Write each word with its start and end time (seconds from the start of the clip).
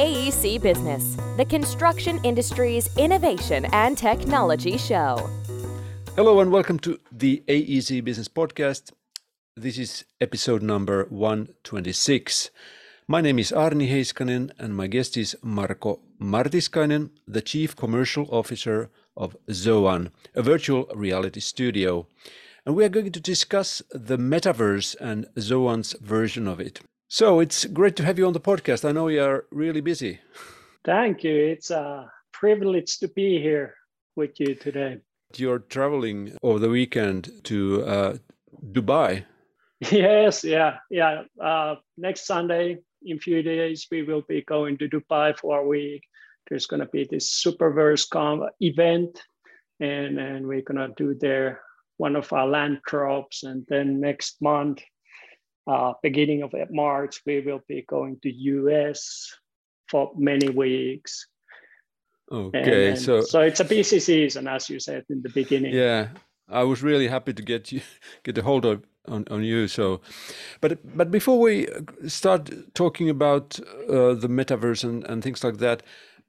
AEC 0.00 0.62
Business, 0.62 1.14
the 1.36 1.44
construction 1.44 2.18
industry's 2.24 2.88
innovation 2.96 3.66
and 3.66 3.98
technology 3.98 4.78
show. 4.78 5.28
Hello 6.16 6.40
and 6.40 6.50
welcome 6.50 6.78
to 6.78 6.98
the 7.12 7.42
AEC 7.46 8.02
Business 8.02 8.26
Podcast. 8.26 8.92
This 9.54 9.76
is 9.76 10.06
episode 10.18 10.62
number 10.62 11.04
126. 11.10 12.50
My 13.08 13.20
name 13.20 13.38
is 13.38 13.52
Arni 13.52 13.90
Heiskanen 13.90 14.52
and 14.58 14.74
my 14.74 14.86
guest 14.86 15.18
is 15.18 15.36
Marko 15.42 16.00
Martiskainen, 16.18 17.10
the 17.28 17.42
Chief 17.42 17.76
Commercial 17.76 18.26
Officer 18.30 18.88
of 19.18 19.36
Zoan, 19.52 20.12
a 20.34 20.40
virtual 20.40 20.86
reality 20.94 21.40
studio. 21.40 22.06
And 22.64 22.74
we 22.74 22.86
are 22.86 22.88
going 22.88 23.12
to 23.12 23.20
discuss 23.20 23.82
the 23.90 24.16
metaverse 24.16 24.96
and 24.98 25.26
Zoan's 25.38 25.92
version 26.00 26.48
of 26.48 26.58
it. 26.58 26.80
So 27.12 27.40
it's 27.40 27.64
great 27.64 27.96
to 27.96 28.04
have 28.04 28.20
you 28.20 28.26
on 28.28 28.34
the 28.34 28.40
podcast. 28.40 28.88
I 28.88 28.92
know 28.92 29.08
you 29.08 29.24
are 29.24 29.44
really 29.50 29.80
busy. 29.80 30.20
Thank 30.84 31.24
you. 31.24 31.34
It's 31.34 31.72
a 31.72 32.08
privilege 32.32 33.00
to 33.00 33.08
be 33.08 33.42
here 33.42 33.74
with 34.14 34.38
you 34.38 34.54
today. 34.54 34.98
You're 35.34 35.58
traveling 35.58 36.38
over 36.44 36.60
the 36.60 36.68
weekend 36.68 37.32
to 37.44 37.82
uh, 37.82 38.16
Dubai. 38.64 39.24
Yes, 39.90 40.44
yeah, 40.44 40.76
yeah. 40.90 41.22
Uh, 41.42 41.76
next 41.96 42.26
Sunday, 42.26 42.78
in 43.02 43.16
a 43.16 43.20
few 43.20 43.42
days, 43.42 43.88
we 43.90 44.02
will 44.02 44.22
be 44.28 44.42
going 44.42 44.76
to 44.78 44.88
Dubai 44.88 45.36
for 45.36 45.58
a 45.58 45.66
week. 45.66 46.02
There's 46.48 46.66
going 46.66 46.80
to 46.80 46.90
be 46.92 47.08
this 47.10 47.42
Superverse 47.42 48.06
event, 48.60 49.22
and, 49.80 50.20
and 50.20 50.46
we're 50.46 50.60
going 50.62 50.86
to 50.86 50.94
do 50.96 51.14
there 51.14 51.62
one 51.96 52.14
of 52.14 52.32
our 52.32 52.46
land 52.46 52.80
drops. 52.86 53.42
And 53.42 53.64
then 53.68 54.00
next 54.00 54.42
month, 54.42 54.80
uh, 55.66 55.92
beginning 56.02 56.42
of 56.42 56.54
March, 56.70 57.20
we 57.26 57.40
will 57.40 57.60
be 57.68 57.84
going 57.88 58.18
to 58.22 58.30
US 58.30 59.32
for 59.88 60.12
many 60.16 60.48
weeks. 60.48 61.26
Okay, 62.32 62.58
and, 62.58 62.68
and 62.68 62.98
so 62.98 63.20
so 63.22 63.40
it's 63.40 63.60
a 63.60 63.64
busy 63.64 63.98
season, 63.98 64.46
as 64.46 64.70
you 64.70 64.78
said 64.78 65.04
in 65.10 65.20
the 65.22 65.30
beginning. 65.30 65.74
Yeah, 65.74 66.08
I 66.48 66.62
was 66.62 66.82
really 66.82 67.08
happy 67.08 67.32
to 67.32 67.42
get 67.42 67.72
you 67.72 67.80
get 68.22 68.38
a 68.38 68.42
hold 68.42 68.64
of 68.64 68.82
on, 69.08 69.24
on 69.30 69.42
you. 69.42 69.68
So, 69.68 70.00
but 70.60 70.78
but 70.96 71.10
before 71.10 71.40
we 71.40 71.66
start 72.06 72.50
talking 72.74 73.10
about 73.10 73.58
uh, 73.88 74.14
the 74.14 74.28
metaverse 74.28 74.84
and, 74.84 75.04
and 75.04 75.22
things 75.24 75.42
like 75.42 75.58
that, 75.58 75.82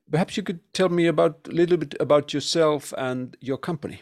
perhaps 0.09 0.37
you 0.37 0.43
could 0.43 0.59
tell 0.73 0.89
me 0.89 1.07
about 1.07 1.47
a 1.47 1.51
little 1.51 1.77
bit 1.77 1.95
about 1.99 2.33
yourself 2.33 2.93
and 2.97 3.37
your 3.39 3.57
company. 3.57 4.01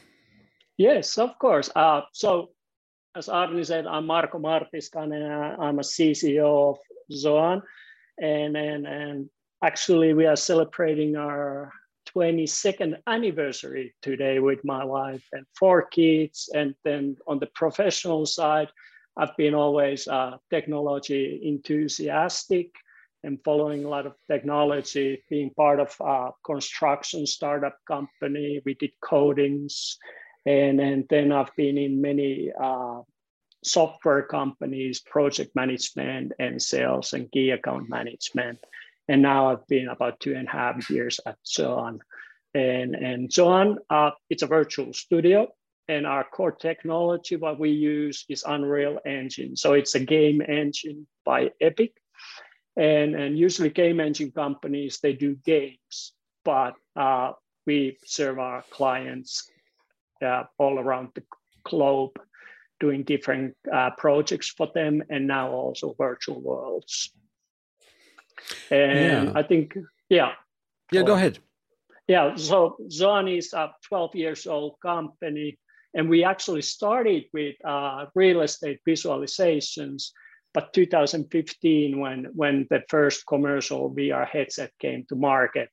Yes, 0.78 1.18
of 1.18 1.38
course. 1.40 1.70
Uh, 1.76 2.02
so, 2.14 2.52
as 3.16 3.30
Arni 3.30 3.64
said, 3.64 3.88
I'm 3.88 4.06
Marko 4.06 4.40
Martiskainen. 4.40 5.60
I'm 5.60 5.80
a 5.80 5.84
CCO 5.84 6.72
of 6.72 6.78
Zoan, 7.12 7.62
and 8.22 8.56
and 8.56 8.86
and 8.86 9.30
actually 9.64 10.14
we 10.14 10.26
are 10.26 10.36
celebrating 10.36 11.16
our 11.16 11.72
22nd 12.16 12.96
anniversary 13.08 13.94
today 14.02 14.40
with 14.40 14.64
my 14.64 14.84
wife 14.84 15.26
and 15.32 15.46
four 15.58 15.86
kids. 15.88 16.50
And 16.54 16.76
then 16.84 17.18
on 17.28 17.40
the 17.40 17.48
professional 17.48 18.26
side, 18.26 18.70
I've 19.18 19.36
been 19.38 19.54
always 19.54 20.08
uh, 20.08 20.38
technology 20.50 21.42
enthusiastic 21.44 22.72
and 23.24 23.38
following 23.44 23.84
a 23.84 23.90
lot 23.90 24.06
of 24.06 24.14
technology, 24.32 25.24
being 25.30 25.52
part 25.52 25.80
of 25.80 25.94
a 26.00 26.30
construction 26.46 27.28
startup 27.28 27.78
company. 27.86 28.62
We 28.66 28.76
did 28.76 28.92
coatings. 29.02 29.98
And, 30.46 30.80
and 30.80 31.06
then 31.10 31.32
I've 31.32 31.56
been 31.56 31.78
in 31.78 32.02
many 32.02 32.52
uh, 32.60 33.02
software 33.64 34.24
companies, 34.24 35.02
project 35.02 35.56
management 35.56 36.34
and 36.40 36.62
sales 36.62 37.14
and 37.14 37.32
key 37.32 37.52
account 37.52 37.90
management. 37.90 38.60
And 39.08 39.22
now 39.22 39.52
I've 39.52 39.68
been 39.68 39.88
about 39.90 40.20
two 40.20 40.36
and 40.36 40.48
a 40.48 40.52
half 40.52 40.90
years 40.90 41.20
at 41.26 41.38
Zoan. 41.46 42.00
And, 42.54 42.96
and 42.96 43.32
Zoan, 43.32 43.78
uh, 43.90 44.12
it's 44.30 44.44
a 44.44 44.48
virtual 44.48 44.94
studio. 44.94 45.48
And 45.88 46.06
our 46.06 46.24
core 46.24 46.52
technology, 46.52 47.36
what 47.36 47.60
we 47.60 47.72
use 47.72 48.24
is 48.30 48.44
Unreal 48.48 49.00
Engine. 49.06 49.56
So 49.56 49.74
it's 49.74 49.96
a 49.96 50.00
game 50.00 50.42
engine 50.42 51.08
by 51.26 51.52
Epic. 51.60 51.94
And, 52.78 53.16
and 53.16 53.38
usually 53.38 53.72
game 53.72 54.00
engine 54.00 54.32
companies, 54.32 55.00
they 55.02 55.14
do 55.14 55.36
games, 55.36 56.14
but 56.46 56.76
uh, 56.96 57.34
we 57.66 57.98
serve 58.06 58.40
our 58.40 58.64
clients 58.70 59.50
all 60.58 60.80
around 60.80 61.10
the 61.16 61.24
globe 61.64 62.20
doing 62.80 63.04
different 63.04 63.56
uh, 63.72 63.92
projects 63.98 64.50
for 64.50 64.70
them 64.74 65.04
and 65.10 65.28
now 65.28 65.52
also 65.52 65.96
virtual 65.98 66.42
worlds. 66.42 67.12
And 68.72 69.28
yeah. 69.28 69.32
I 69.36 69.44
think, 69.44 69.78
yeah. 70.10 70.32
Yeah, 70.92 71.04
go 71.04 71.14
ahead. 71.14 71.40
Yeah, 72.08 72.36
so 72.38 72.78
Zoan 72.90 73.28
is 73.28 73.54
a 73.54 73.72
12 73.88 74.16
years 74.16 74.48
old 74.48 74.78
company, 74.82 75.60
and 75.94 76.10
we 76.10 76.24
actually 76.24 76.64
started 76.64 77.26
with 77.34 77.56
uh, 77.64 78.06
real 78.16 78.42
estate 78.42 78.80
visualizations. 78.88 80.10
But 80.52 80.74
2015, 80.74 82.00
when 82.00 82.26
when 82.34 82.66
the 82.72 82.82
first 82.90 83.28
commercial 83.28 83.94
VR 83.94 84.28
headset 84.28 84.72
came 84.80 85.06
to 85.10 85.16
market, 85.16 85.70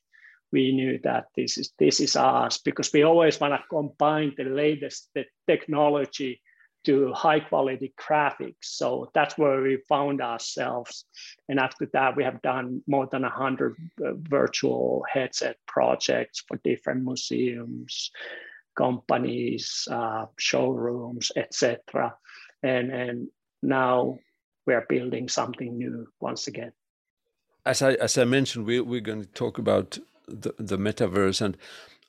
we 0.52 0.72
knew 0.72 0.98
that 1.02 1.26
this 1.36 1.58
is 1.58 1.72
this 1.78 2.00
is 2.00 2.16
us 2.16 2.58
because 2.58 2.92
we 2.92 3.02
always 3.02 3.40
want 3.40 3.54
to 3.54 3.62
combine 3.68 4.32
the 4.36 4.44
latest 4.44 5.10
the 5.14 5.24
technology 5.46 6.40
to 6.86 7.12
high 7.12 7.40
quality 7.40 7.92
graphics. 8.00 8.54
So 8.62 9.10
that's 9.12 9.36
where 9.36 9.60
we 9.60 9.78
found 9.88 10.22
ourselves. 10.22 11.04
And 11.48 11.58
after 11.58 11.86
that, 11.92 12.16
we 12.16 12.22
have 12.22 12.40
done 12.42 12.80
more 12.86 13.08
than 13.10 13.22
100 13.22 13.74
uh, 14.04 14.12
virtual 14.18 15.04
headset 15.12 15.56
projects 15.66 16.44
for 16.46 16.60
different 16.62 17.02
museums, 17.04 18.12
companies, 18.76 19.88
uh, 19.90 20.26
showrooms, 20.38 21.32
etc. 21.34 22.14
And, 22.62 22.92
and 22.92 23.28
now 23.64 24.18
we're 24.64 24.86
building 24.88 25.28
something 25.28 25.76
new 25.76 26.06
once 26.20 26.46
again. 26.46 26.72
As 27.64 27.82
I, 27.82 27.94
as 27.94 28.16
I 28.16 28.24
mentioned, 28.24 28.64
we, 28.64 28.80
we're 28.80 29.00
going 29.00 29.22
to 29.22 29.28
talk 29.32 29.58
about 29.58 29.98
the, 30.26 30.54
the 30.58 30.78
metaverse 30.78 31.40
and 31.40 31.56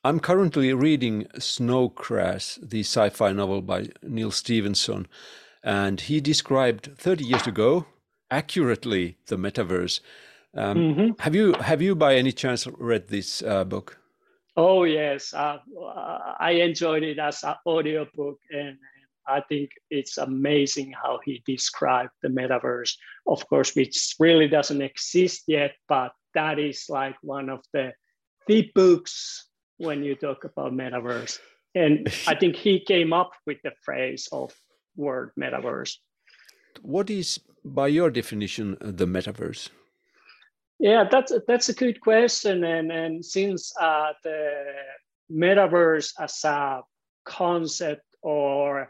I'm 0.04 0.20
currently 0.20 0.74
reading 0.74 1.28
Snow 1.38 1.90
Crash, 1.90 2.58
the 2.62 2.80
sci 2.80 3.10
fi 3.10 3.34
novel 3.34 3.62
by 3.62 3.90
Neal 4.02 4.32
Stephenson, 4.32 5.08
and 5.64 6.00
he 6.00 6.22
described 6.22 6.98
30 6.98 7.26
years 7.26 7.48
ago 7.48 7.88
accurately 8.32 9.18
the 9.26 9.36
metaverse. 9.36 10.00
Um, 10.54 10.78
mm-hmm. 10.78 11.10
Have 11.20 11.36
you 11.36 11.54
have 11.54 11.82
you 11.82 11.96
by 11.96 12.16
any 12.16 12.32
chance 12.32 12.68
read 12.78 13.10
this 13.10 13.42
uh, 13.44 13.64
book? 13.64 14.00
Oh 14.56 14.86
yes, 14.86 15.34
uh, 15.34 15.58
I 16.40 16.52
enjoyed 16.52 17.04
it 17.04 17.20
as 17.20 17.44
an 17.44 17.56
audiobook, 17.66 18.40
and 18.50 18.78
I 19.28 19.42
think 19.42 19.72
it's 19.90 20.18
amazing 20.18 20.94
how 20.94 21.20
he 21.26 21.44
described 21.46 22.12
the 22.22 22.30
metaverse. 22.30 22.96
Of 23.28 23.48
course, 23.50 23.76
which 23.76 24.16
really 24.20 24.48
doesn't 24.48 24.82
exist 24.82 25.44
yet, 25.48 25.74
but 25.90 26.14
that 26.34 26.60
is 26.60 26.86
like 26.88 27.16
one 27.22 27.50
of 27.50 27.62
the 27.74 27.94
the 28.48 28.72
books 28.74 29.46
when 29.78 30.04
you 30.04 30.16
talk 30.16 30.44
about 30.44 30.74
metaverse. 30.74 31.40
And 31.76 32.08
I 32.28 32.36
think 32.36 32.56
he 32.56 32.80
came 32.80 33.14
up 33.14 33.32
with 33.46 33.58
the 33.64 33.72
phrase 33.84 34.28
of 34.32 34.54
word 34.96 35.32
metaverse. 35.40 35.98
What 36.82 37.10
is, 37.10 37.40
by 37.64 37.88
your 37.88 38.10
definition, 38.10 38.78
the 38.82 39.06
metaverse? 39.06 39.70
Yeah, 40.80 41.06
that's 41.10 41.34
that's 41.48 41.70
a 41.70 41.74
good 41.74 42.00
question. 42.02 42.64
And 42.64 42.92
and 42.92 43.26
since 43.26 43.74
uh, 43.80 44.14
the 44.24 44.64
metaverse 45.32 46.14
as 46.20 46.44
a 46.44 46.82
concept 47.26 48.06
or 48.22 48.90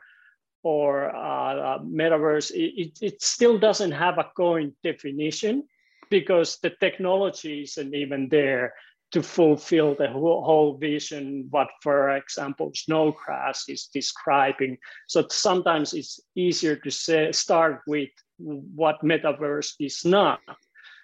or 0.63 1.15
uh, 1.15 1.79
metaverse, 1.79 2.51
it, 2.51 2.97
it 3.01 3.21
still 3.21 3.57
doesn't 3.57 3.93
have 3.93 4.17
a 4.17 4.29
going 4.35 4.73
definition 4.83 5.63
because 6.09 6.57
the 6.61 6.71
technology 6.81 7.63
isn't 7.63 7.95
even 7.95 8.27
there 8.29 8.73
to 9.11 9.23
fulfill 9.23 9.95
the 9.95 10.09
whole 10.09 10.77
vision 10.77 11.47
what 11.49 11.67
for 11.81 12.09
example 12.17 12.71
Snow 12.73 13.11
Crash 13.11 13.63
is 13.69 13.89
describing. 13.93 14.77
So 15.07 15.25
sometimes 15.29 15.93
it's 15.93 16.19
easier 16.35 16.75
to 16.75 16.91
say 16.91 17.31
start 17.31 17.81
with 17.87 18.09
what 18.37 19.01
metaverse 19.01 19.73
is 19.79 20.03
not. 20.03 20.39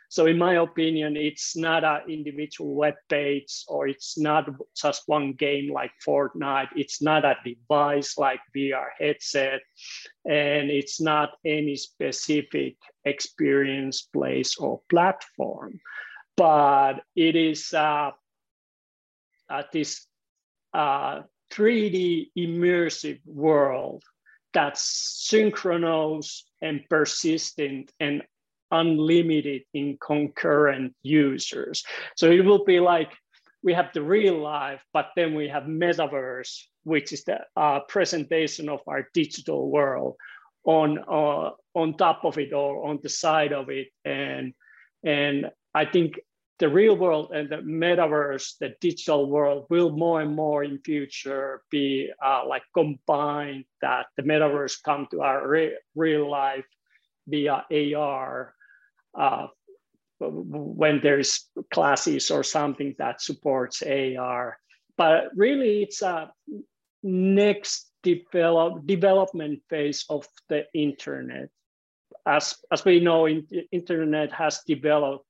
So 0.10 0.28
in 0.28 0.38
my 0.38 0.56
opinion 0.56 1.16
it's 1.16 1.56
not 1.56 1.84
an 1.86 2.02
individual 2.10 2.76
web 2.76 2.96
page 3.10 3.64
or 3.68 3.88
it's 3.88 4.18
not 4.18 4.50
just 4.76 5.04
one 5.08 5.34
game 5.34 5.72
like 5.72 5.92
fortnite. 6.06 6.70
It's 6.76 7.02
not 7.02 7.24
a 7.24 7.38
device 7.46 8.18
like 8.18 8.42
vr 8.56 8.86
headset 9.00 9.62
and 10.26 10.70
it's 10.70 11.00
not 11.00 11.32
any 11.46 11.78
specific 11.78 12.76
experience 13.06 14.02
place 14.02 14.58
or 14.58 14.82
platform 14.90 15.80
but 16.36 17.04
it 17.16 17.36
is 17.36 17.74
uh, 17.74 18.12
uh, 19.50 19.64
this 19.72 20.06
uh, 20.74 21.22
3D 21.52 22.32
immersive 22.38 23.20
world 23.26 24.04
that's 24.54 25.28
synchronous 25.28 26.46
and 26.62 26.82
persistent 26.90 27.92
and 28.00 28.24
unlimited 28.72 29.64
in 29.74 29.98
concurrent 30.00 30.96
users. 31.04 31.84
So 32.16 32.32
it 32.32 32.44
will 32.44 32.64
be 32.64 32.80
like 32.80 33.12
we 33.64 33.74
have 33.74 33.94
the 33.94 34.02
real 34.02 34.40
life, 34.40 34.82
but 34.94 35.10
then 35.16 35.36
we 35.36 35.48
have 35.48 35.64
metaverse, 35.64 36.64
which 36.84 37.14
is 37.14 37.24
the 37.24 37.40
uh, 37.56 37.80
presentation 37.88 38.68
of 38.68 38.82
our 38.88 39.08
digital 39.14 39.70
world 39.70 40.16
on 40.66 40.98
uh, 41.00 41.52
on 41.74 41.98
top 41.98 42.26
of 42.26 42.38
it 42.38 42.54
or 42.54 42.90
on 42.90 43.00
the 43.02 43.10
side 43.10 43.54
of 43.54 43.70
it, 43.70 43.88
and 44.04 44.54
and 45.04 45.52
I 45.74 45.86
think 45.86 46.20
the 46.60 46.70
real 46.70 46.96
world 46.96 47.32
and 47.34 47.50
the 47.50 47.58
metaverse, 47.58 48.58
the 48.60 48.76
digital 48.80 49.30
world, 49.30 49.66
will 49.70 49.90
more 49.90 50.22
and 50.22 50.36
more 50.36 50.64
in 50.64 50.80
future 50.80 51.62
be 51.72 52.12
uh, 52.24 52.44
like 52.48 52.64
combined. 52.74 53.66
That 53.82 54.06
the 54.18 54.24
metaverse 54.24 54.82
come 54.84 55.08
to 55.12 55.22
our 55.22 55.48
re- 55.48 55.78
real 55.96 56.30
life 56.30 56.66
via 57.28 57.66
AR. 57.72 58.54
Uh, 59.18 59.48
when 60.20 61.02
there's 61.02 61.50
classes 61.74 62.32
or 62.32 62.44
something 62.44 62.96
that 62.98 63.22
supports 63.22 63.84
AR, 63.84 64.58
but 64.98 65.26
really 65.36 65.84
it's 65.84 66.02
a 66.02 66.32
next 67.04 67.92
develop, 68.04 68.86
development 68.86 69.60
phase 69.70 70.06
of 70.10 70.26
the 70.50 70.66
internet. 70.74 71.50
As, 72.26 72.56
as 72.72 72.86
we 72.86 73.00
know, 73.00 73.26
in, 73.26 73.46
internet 73.72 74.32
has 74.32 74.62
developed 74.66 75.26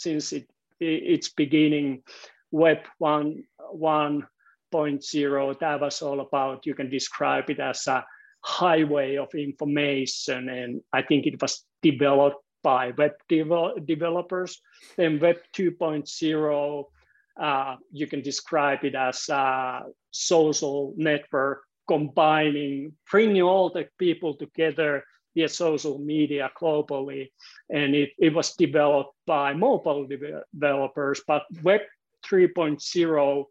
since 0.00 0.32
it, 0.32 0.48
its 0.80 1.28
beginning, 1.30 2.02
Web 2.50 2.78
1, 2.98 3.42
1.0, 3.74 5.58
that 5.60 5.80
was 5.80 6.02
all 6.02 6.20
about, 6.20 6.66
you 6.66 6.74
can 6.74 6.90
describe 6.90 7.50
it 7.50 7.60
as 7.60 7.86
a 7.86 8.04
highway 8.42 9.16
of 9.16 9.34
information. 9.34 10.48
And 10.48 10.80
I 10.92 11.02
think 11.02 11.26
it 11.26 11.40
was 11.40 11.64
developed 11.82 12.44
by 12.62 12.92
web 12.96 13.12
devel 13.30 13.84
developers. 13.86 14.60
Then 14.96 15.20
Web 15.20 15.36
2.0, 15.54 16.84
uh, 17.40 17.76
you 17.92 18.06
can 18.06 18.22
describe 18.22 18.84
it 18.84 18.94
as 18.94 19.28
a 19.28 19.82
social 20.10 20.94
network 20.96 21.62
combining, 21.86 22.92
bringing 23.10 23.42
all 23.42 23.70
the 23.70 23.86
people 23.98 24.34
together 24.34 25.04
via 25.34 25.48
social 25.48 25.98
media 25.98 26.50
globally. 26.60 27.30
And 27.70 27.94
it, 27.94 28.10
it 28.18 28.34
was 28.34 28.54
developed 28.54 29.14
by 29.26 29.54
mobile 29.54 30.06
developers, 30.06 31.22
but 31.26 31.44
Web 31.62 31.82
3.0, 32.26 33.44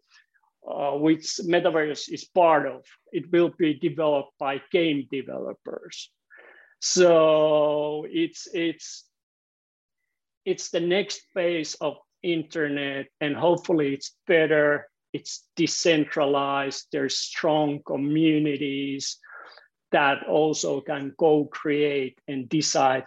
uh, 0.67 0.97
which 0.97 1.39
Metaverse 1.45 2.11
is 2.11 2.25
part 2.25 2.67
of, 2.67 2.83
it 3.11 3.31
will 3.31 3.53
be 3.57 3.73
developed 3.75 4.33
by 4.39 4.61
game 4.71 5.07
developers. 5.11 6.09
So 6.79 8.05
it's, 8.09 8.47
it's, 8.53 9.05
it's 10.45 10.69
the 10.69 10.79
next 10.79 11.21
phase 11.33 11.75
of 11.75 11.97
internet 12.23 13.07
and 13.19 13.35
hopefully 13.35 13.93
it's 13.93 14.15
better 14.25 14.87
it's 15.11 15.45
decentralized 15.55 16.87
there's 16.91 17.17
strong 17.17 17.79
communities 17.85 19.17
that 19.93 20.27
also 20.27 20.81
can 20.81 21.13
co-create 21.17 22.19
and 22.27 22.49
decide 22.49 23.05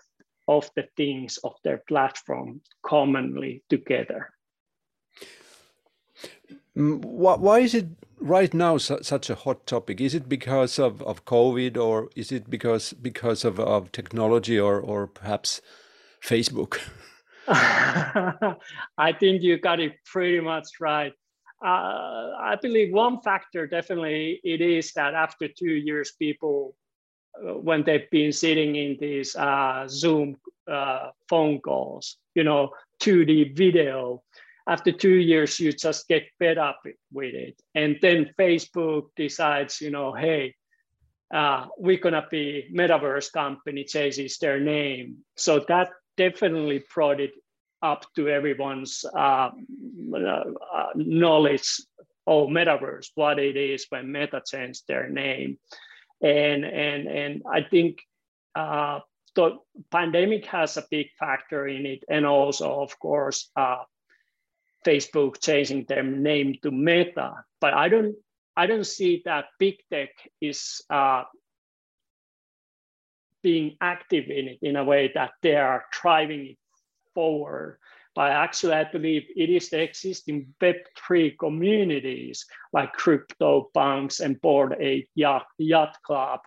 of 0.49 0.71
the 0.75 0.89
things 0.97 1.39
of 1.45 1.55
their 1.65 1.83
platform 1.89 2.61
commonly 2.83 3.63
together. 3.69 4.31
Mm, 6.77 7.05
why 7.05 7.59
is 7.61 7.75
it 7.75 7.87
right 8.19 8.53
now 8.55 8.79
such 8.79 9.31
a 9.31 9.35
hot 9.35 9.67
topic? 9.67 10.01
Is 10.01 10.15
it 10.15 10.29
because 10.29 10.79
of, 10.79 11.03
of 11.03 11.25
COVID 11.25 11.77
or 11.77 12.11
is 12.15 12.31
it 12.33 12.49
because 12.49 12.93
because 12.93 13.45
of, 13.45 13.59
of 13.59 13.93
technology 13.93 14.59
or, 14.59 14.81
or 14.81 15.07
perhaps 15.07 15.61
Facebook? 16.23 16.79
I 17.49 19.13
think 19.19 19.43
you 19.43 19.59
got 19.59 19.81
it 19.81 19.93
pretty 20.05 20.41
much 20.41 20.69
right. 20.81 21.13
Uh, 21.65 22.33
I 22.39 22.57
believe 22.61 22.93
one 22.93 23.21
factor 23.21 23.67
definitely 23.67 24.41
it 24.45 24.61
is 24.61 24.93
that 24.93 25.15
after 25.15 25.49
two 25.49 25.73
years, 25.73 26.13
people, 26.13 26.77
uh, 27.37 27.55
when 27.55 27.83
they've 27.83 28.11
been 28.11 28.33
sitting 28.33 28.77
in 28.77 28.97
these 29.01 29.35
uh, 29.37 29.87
Zoom 29.89 30.37
uh, 30.71 31.11
phone 31.29 31.61
calls, 31.61 32.19
you 32.35 32.45
know, 32.45 32.71
2D 33.03 33.57
video, 33.57 34.23
after 34.69 34.93
two 34.93 35.15
years, 35.15 35.61
you 35.61 35.73
just 35.73 36.09
get 36.09 36.25
fed 36.39 36.59
up 36.59 36.81
with 37.13 37.35
it. 37.35 37.61
And 37.75 37.97
then 38.03 38.35
Facebook 38.39 39.09
decides, 39.17 39.81
you 39.81 39.91
know, 39.91 40.13
hey, 40.13 40.55
uh, 41.33 41.67
we're 41.79 41.99
gonna 41.99 42.27
be 42.31 42.69
metaverse 42.75 43.33
company 43.33 43.85
changes 43.85 44.39
their 44.39 44.61
name. 44.61 45.19
So 45.37 45.65
that 45.69 45.91
definitely 46.17 46.85
brought 46.93 47.21
it 47.21 47.33
up 47.83 48.05
to 48.15 48.29
everyone's 48.29 49.05
uh, 49.05 49.51
uh, 49.51 50.91
knowledge 50.95 51.81
of 52.27 52.49
metaverse, 52.49 53.11
what 53.15 53.39
it 53.39 53.57
is 53.57 53.87
when 53.91 54.11
Meta 54.11 54.43
changed 54.45 54.85
their 54.89 55.09
name, 55.09 55.59
and 56.23 56.65
and 56.65 57.07
and 57.07 57.43
I 57.51 57.63
think 57.63 58.01
uh, 58.55 59.01
the 59.35 59.59
pandemic 59.91 60.47
has 60.47 60.77
a 60.77 60.87
big 60.91 61.09
factor 61.19 61.69
in 61.69 61.87
it, 61.87 62.05
and 62.09 62.27
also 62.27 62.81
of 62.81 62.99
course 62.99 63.51
uh, 63.57 63.83
Facebook 64.85 65.41
changing 65.41 65.85
their 65.89 66.03
name 66.03 66.57
to 66.63 66.71
Meta. 66.71 67.45
But 67.61 67.75
I 67.75 67.89
don't 67.89 68.17
I 68.57 68.67
don't 68.67 68.87
see 68.87 69.23
that 69.25 69.47
big 69.59 69.77
tech 69.91 70.11
is 70.41 70.83
uh, 70.91 71.25
being 73.43 73.77
active 73.81 74.25
in 74.29 74.49
it 74.49 74.59
in 74.63 74.77
a 74.77 74.85
way 74.85 75.13
that 75.15 75.33
they 75.43 75.55
are 75.55 75.85
driving 75.93 76.47
it 76.47 76.59
forward. 77.17 77.79
But 78.15 78.31
actually, 78.31 78.75
I 78.75 78.85
believe 78.85 79.25
it 79.35 79.51
is 79.51 79.69
the 79.71 79.81
existing 79.83 80.55
Web3 80.63 81.39
communities 81.39 82.47
like 82.73 82.97
CryptoPunks 82.97 84.21
and 84.21 84.41
Bored 84.41 84.77
Ape 84.79 85.09
Yacht, 85.15 85.47
Yacht 85.59 85.97
Club 86.05 86.41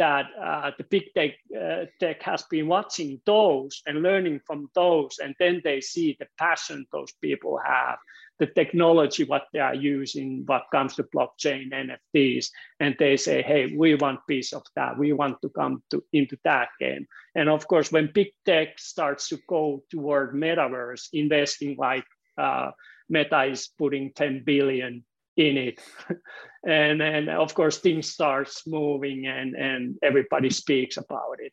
that 0.00 0.26
uh, 0.42 0.70
the 0.78 0.84
big 0.84 1.12
tech, 1.14 1.32
uh, 1.54 1.84
tech 2.00 2.22
has 2.22 2.42
been 2.44 2.66
watching 2.66 3.20
those 3.26 3.82
and 3.86 4.02
learning 4.02 4.40
from 4.46 4.70
those, 4.74 5.18
and 5.22 5.34
then 5.38 5.60
they 5.62 5.80
see 5.80 6.16
the 6.18 6.26
passion 6.38 6.86
those 6.90 7.12
people 7.20 7.60
have, 7.62 7.98
the 8.40 8.46
technology 8.46 9.24
what 9.24 9.44
they 9.52 9.60
are 9.60 9.74
using, 9.74 10.42
what 10.46 10.64
comes 10.72 10.96
to 10.96 11.04
blockchain, 11.04 11.70
NFTs, 11.72 12.48
and 12.80 12.96
they 12.98 13.16
say, 13.16 13.42
hey, 13.42 13.76
we 13.76 13.94
want 13.94 14.26
piece 14.26 14.52
of 14.52 14.62
that. 14.74 14.98
We 14.98 15.12
want 15.12 15.40
to 15.42 15.50
come 15.50 15.82
to 15.90 16.02
into 16.12 16.36
that 16.44 16.70
game. 16.80 17.06
And 17.36 17.48
of 17.48 17.68
course, 17.68 17.92
when 17.92 18.10
big 18.12 18.28
tech 18.46 18.78
starts 18.78 19.28
to 19.28 19.38
go 19.46 19.82
toward 19.90 20.34
metaverse, 20.34 21.08
investing 21.12 21.76
like 21.78 22.06
uh, 22.38 22.70
Meta 23.10 23.44
is 23.44 23.68
putting 23.78 24.12
10 24.14 24.42
billion 24.44 25.04
in 25.36 25.56
it. 25.58 25.80
and 26.66 27.00
then 27.00 27.28
of 27.28 27.54
course 27.54 27.78
things 27.78 28.10
starts 28.10 28.66
moving 28.66 29.26
and 29.26 29.54
and 29.54 29.96
everybody 30.02 30.50
speaks 30.50 30.96
about 30.96 31.36
it. 31.38 31.52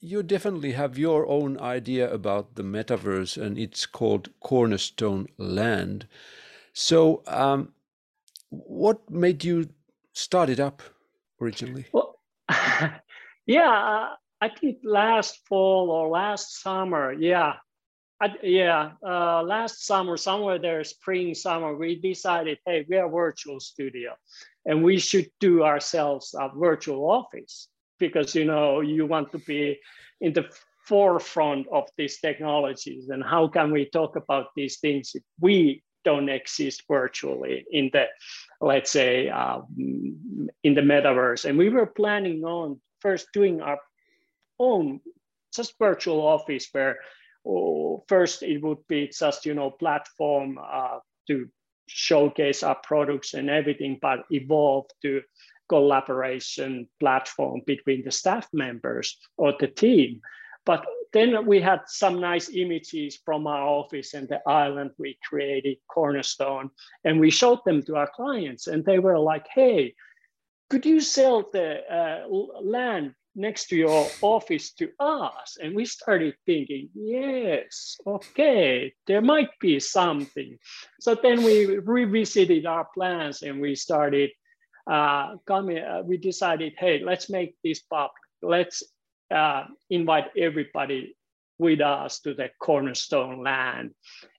You 0.00 0.22
definitely 0.22 0.72
have 0.72 0.98
your 0.98 1.26
own 1.26 1.58
idea 1.58 2.12
about 2.12 2.54
the 2.54 2.62
metaverse, 2.62 3.40
and 3.40 3.58
it's 3.58 3.86
called 3.86 4.28
Cornerstone 4.40 5.28
Land. 5.36 6.06
So, 6.72 7.22
um, 7.26 7.72
what 8.50 9.10
made 9.10 9.44
you 9.44 9.68
start 10.12 10.50
it 10.50 10.60
up 10.60 10.82
originally? 11.40 11.86
Well, 11.92 12.18
yeah, 13.46 13.70
uh, 13.70 14.14
I 14.40 14.48
think 14.48 14.78
last 14.84 15.40
fall 15.48 15.90
or 15.90 16.08
last 16.08 16.62
summer, 16.62 17.12
yeah, 17.12 17.54
I, 18.20 18.34
yeah, 18.42 18.92
uh, 19.06 19.42
last 19.42 19.84
summer, 19.84 20.16
somewhere 20.16 20.58
there, 20.58 20.84
spring, 20.84 21.34
summer, 21.34 21.76
we 21.76 22.00
decided, 22.00 22.58
hey, 22.64 22.86
we 22.88 22.96
are 22.96 23.10
virtual 23.10 23.60
studio, 23.60 24.14
and 24.64 24.82
we 24.82 24.98
should 24.98 25.28
do 25.40 25.64
ourselves 25.64 26.34
a 26.38 26.50
virtual 26.54 27.10
office 27.10 27.68
because 27.98 28.34
you 28.34 28.44
know 28.44 28.80
you 28.80 29.06
want 29.06 29.32
to 29.32 29.38
be 29.38 29.78
in 30.20 30.32
the 30.32 30.46
forefront 30.86 31.66
of 31.72 31.88
these 31.96 32.18
technologies, 32.20 33.08
and 33.08 33.22
how 33.22 33.48
can 33.48 33.72
we 33.72 33.88
talk 33.90 34.16
about 34.16 34.46
these 34.56 34.78
things 34.78 35.12
if 35.14 35.22
we 35.40 35.82
don't 36.04 36.28
exist 36.28 36.84
virtually 36.88 37.64
in 37.72 37.90
the, 37.92 38.04
let's 38.60 38.92
say, 38.92 39.28
uh, 39.28 39.58
in 39.76 40.74
the 40.74 40.80
metaverse? 40.80 41.44
And 41.44 41.58
we 41.58 41.68
were 41.68 41.86
planning 41.86 42.44
on 42.44 42.80
first 43.00 43.26
doing 43.32 43.60
our 43.60 43.78
own 44.58 45.00
just 45.54 45.74
virtual 45.78 46.20
office 46.20 46.68
where 46.72 46.98
oh, 47.46 48.04
first 48.08 48.42
it 48.42 48.62
would 48.62 48.86
be 48.88 49.08
just 49.08 49.46
you 49.46 49.54
know 49.54 49.70
platform 49.70 50.58
uh, 50.62 50.98
to 51.26 51.48
showcase 51.88 52.62
our 52.62 52.76
products 52.82 53.34
and 53.34 53.48
everything, 53.48 53.98
but 54.00 54.20
evolve 54.30 54.86
to 55.02 55.22
collaboration 55.68 56.88
platform 57.00 57.60
between 57.66 58.04
the 58.04 58.10
staff 58.10 58.48
members 58.52 59.18
or 59.36 59.54
the 59.58 59.68
team. 59.68 60.20
But 60.64 60.84
then 61.12 61.46
we 61.46 61.60
had 61.60 61.82
some 61.86 62.20
nice 62.20 62.50
images 62.50 63.18
from 63.24 63.46
our 63.46 63.62
office 63.62 64.14
and 64.14 64.28
the 64.28 64.40
island 64.48 64.90
we 64.98 65.18
created, 65.28 65.78
Cornerstone, 65.88 66.70
and 67.04 67.20
we 67.20 67.30
showed 67.30 67.60
them 67.64 67.82
to 67.84 67.96
our 67.96 68.10
clients, 68.14 68.66
and 68.66 68.84
they 68.84 68.98
were 68.98 69.18
like, 69.18 69.46
"Hey, 69.48 69.94
could 70.68 70.84
you 70.84 71.00
sell 71.00 71.48
the 71.52 71.68
uh, 71.92 72.26
land 72.60 73.14
next 73.36 73.68
to 73.68 73.76
your 73.76 74.08
office 74.22 74.72
to 74.72 74.90
us? 74.98 75.58
And 75.62 75.76
we 75.76 75.84
started 75.84 76.34
thinking, 76.46 76.88
yes, 76.94 77.98
okay, 78.06 78.94
there 79.06 79.20
might 79.20 79.50
be 79.60 79.78
something. 79.78 80.58
So 81.00 81.14
then 81.14 81.44
we 81.44 81.78
revisited 81.78 82.66
our 82.66 82.88
plans 82.94 83.42
and 83.42 83.60
we 83.60 83.74
started 83.74 84.30
uh, 84.86 85.36
coming, 85.46 85.78
uh, 85.78 86.02
we 86.04 86.16
decided, 86.16 86.74
hey, 86.78 87.02
let's 87.04 87.28
make 87.28 87.54
this 87.62 87.80
public. 87.80 88.12
Let's 88.42 88.82
uh, 89.34 89.64
invite 89.90 90.26
everybody 90.36 91.16
with 91.58 91.80
us 91.80 92.20
to 92.20 92.34
the 92.34 92.50
cornerstone 92.60 93.42
land. 93.42 93.92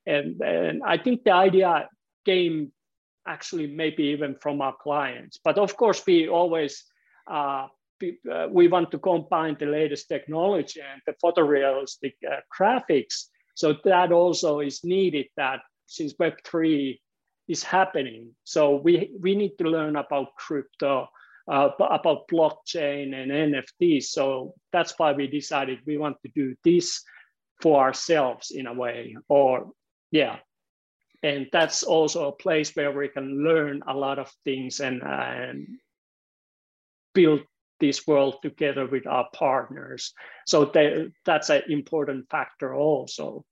And, 0.05 0.39
and 0.41 0.83
I 0.83 0.97
think 0.97 1.23
the 1.23 1.31
idea 1.31 1.89
came 2.25 2.71
actually 3.27 3.67
maybe 3.67 4.03
even 4.03 4.35
from 4.41 4.61
our 4.61 4.75
clients. 4.81 5.39
But 5.43 5.57
of 5.57 5.75
course, 5.75 6.01
we 6.05 6.29
always 6.29 6.83
uh, 7.29 7.67
uh, 8.31 8.47
we 8.51 8.67
want 8.67 8.91
to 8.91 8.99
combine 8.99 9.57
the 9.59 9.65
latest 9.65 10.07
technology 10.07 10.79
and 10.79 11.01
the 11.07 11.15
photorealistic 11.23 12.13
uh, 12.29 12.37
graphics. 12.57 13.25
So 13.55 13.75
that 13.83 14.11
also 14.11 14.59
is 14.59 14.83
needed. 14.83 15.27
That 15.35 15.61
since 15.87 16.13
Web 16.19 16.35
three 16.45 17.01
is 17.47 17.63
happening, 17.63 18.31
so 18.43 18.75
we 18.75 19.11
we 19.19 19.35
need 19.35 19.57
to 19.57 19.65
learn 19.65 19.95
about 19.95 20.35
crypto, 20.35 21.07
uh, 21.47 21.69
about 21.79 22.27
blockchain 22.27 23.13
and 23.15 23.31
NFTs. 23.31 24.05
So 24.05 24.53
that's 24.71 24.93
why 24.97 25.13
we 25.13 25.27
decided 25.27 25.79
we 25.85 25.97
want 25.97 26.17
to 26.23 26.31
do 26.35 26.55
this 26.63 27.03
for 27.61 27.81
ourselves 27.81 28.51
in 28.51 28.67
a 28.67 28.73
way, 28.73 29.15
or 29.27 29.71
yeah, 30.11 30.37
and 31.23 31.47
that's 31.51 31.83
also 31.83 32.27
a 32.27 32.31
place 32.31 32.75
where 32.75 32.91
we 32.91 33.07
can 33.07 33.43
learn 33.43 33.81
a 33.87 33.93
lot 33.93 34.19
of 34.19 34.31
things 34.43 34.79
and, 34.79 35.01
uh, 35.01 35.05
and 35.05 35.67
build 37.13 37.41
this 37.79 38.05
world 38.07 38.35
together 38.41 38.85
with 38.87 39.07
our 39.07 39.27
partners. 39.33 40.13
So 40.45 40.65
they, 40.65 41.09
that's 41.25 41.49
an 41.49 41.63
important 41.69 42.29
factor 42.29 42.73
also. 42.73 43.45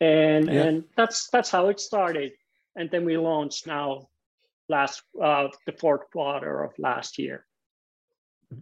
And 0.00 0.46
yeah. 0.46 0.62
and 0.64 0.84
that's 0.94 1.28
that's 1.30 1.50
how 1.50 1.68
it 1.68 1.80
started 1.80 2.32
and 2.76 2.90
then 2.90 3.04
we 3.04 3.16
launched 3.16 3.66
now 3.66 4.08
last 4.68 5.02
uh, 5.22 5.48
the 5.66 5.72
fourth 5.72 6.10
quarter 6.12 6.64
of 6.64 6.72
last 6.78 7.18
year 7.18 7.44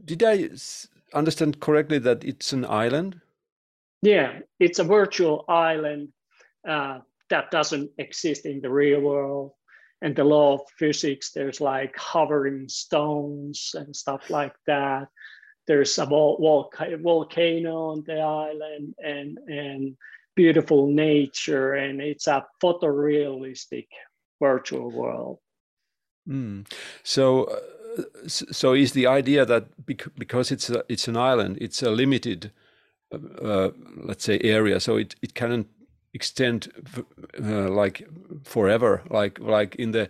did 0.04 0.23
i 0.23 0.49
understand 1.12 1.61
correctly 1.61 1.99
that 1.99 2.25
it's 2.25 2.52
an 2.52 2.64
island 2.64 3.21
yeah 4.02 4.38
it's 4.59 4.78
a 4.78 4.85
virtual 4.85 5.44
island 5.49 6.09
uh, 6.68 6.99
that 7.30 7.50
doesn't 7.50 7.90
exist 7.99 8.47
in 8.47 8.61
the 8.61 8.71
real 8.71 9.00
world. 9.00 9.52
And 10.02 10.14
the 10.14 10.25
law 10.25 10.54
of 10.54 10.61
physics, 10.78 11.30
there's 11.30 11.61
like 11.61 11.97
hovering 11.97 12.68
stones 12.68 13.71
and 13.75 13.94
stuff 13.94 14.28
like 14.28 14.54
that. 14.66 15.09
There's 15.66 15.99
a 15.99 16.04
vol- 16.04 16.71
volcano 17.02 17.90
on 17.92 18.04
the 18.06 18.21
island 18.21 18.94
and, 19.02 19.38
and 19.49 19.97
beautiful 20.34 20.88
nature, 20.88 21.74
and 21.74 22.00
it's 22.00 22.26
a 22.26 22.44
photorealistic 22.62 23.86
virtual 24.40 24.90
world. 24.90 25.38
Mm. 26.28 26.66
So, 27.02 27.44
uh, 27.44 27.98
so 28.26 28.72
is 28.72 28.92
the 28.92 29.06
idea 29.06 29.44
that 29.44 29.86
because 29.86 30.50
it's 30.50 30.70
a, 30.70 30.84
it's 30.88 31.08
an 31.08 31.16
island, 31.16 31.58
it's 31.60 31.82
a 31.82 31.90
limited, 31.90 32.50
uh, 33.12 33.18
uh 33.44 33.70
let's 33.96 34.24
say, 34.24 34.40
area, 34.42 34.80
so 34.80 34.96
it 34.96 35.14
it 35.22 35.34
can 35.34 35.66
extend 36.14 36.68
uh, 37.42 37.68
like 37.68 38.08
forever 38.44 39.02
like 39.10 39.38
like 39.40 39.74
in 39.74 39.90
the 39.90 40.08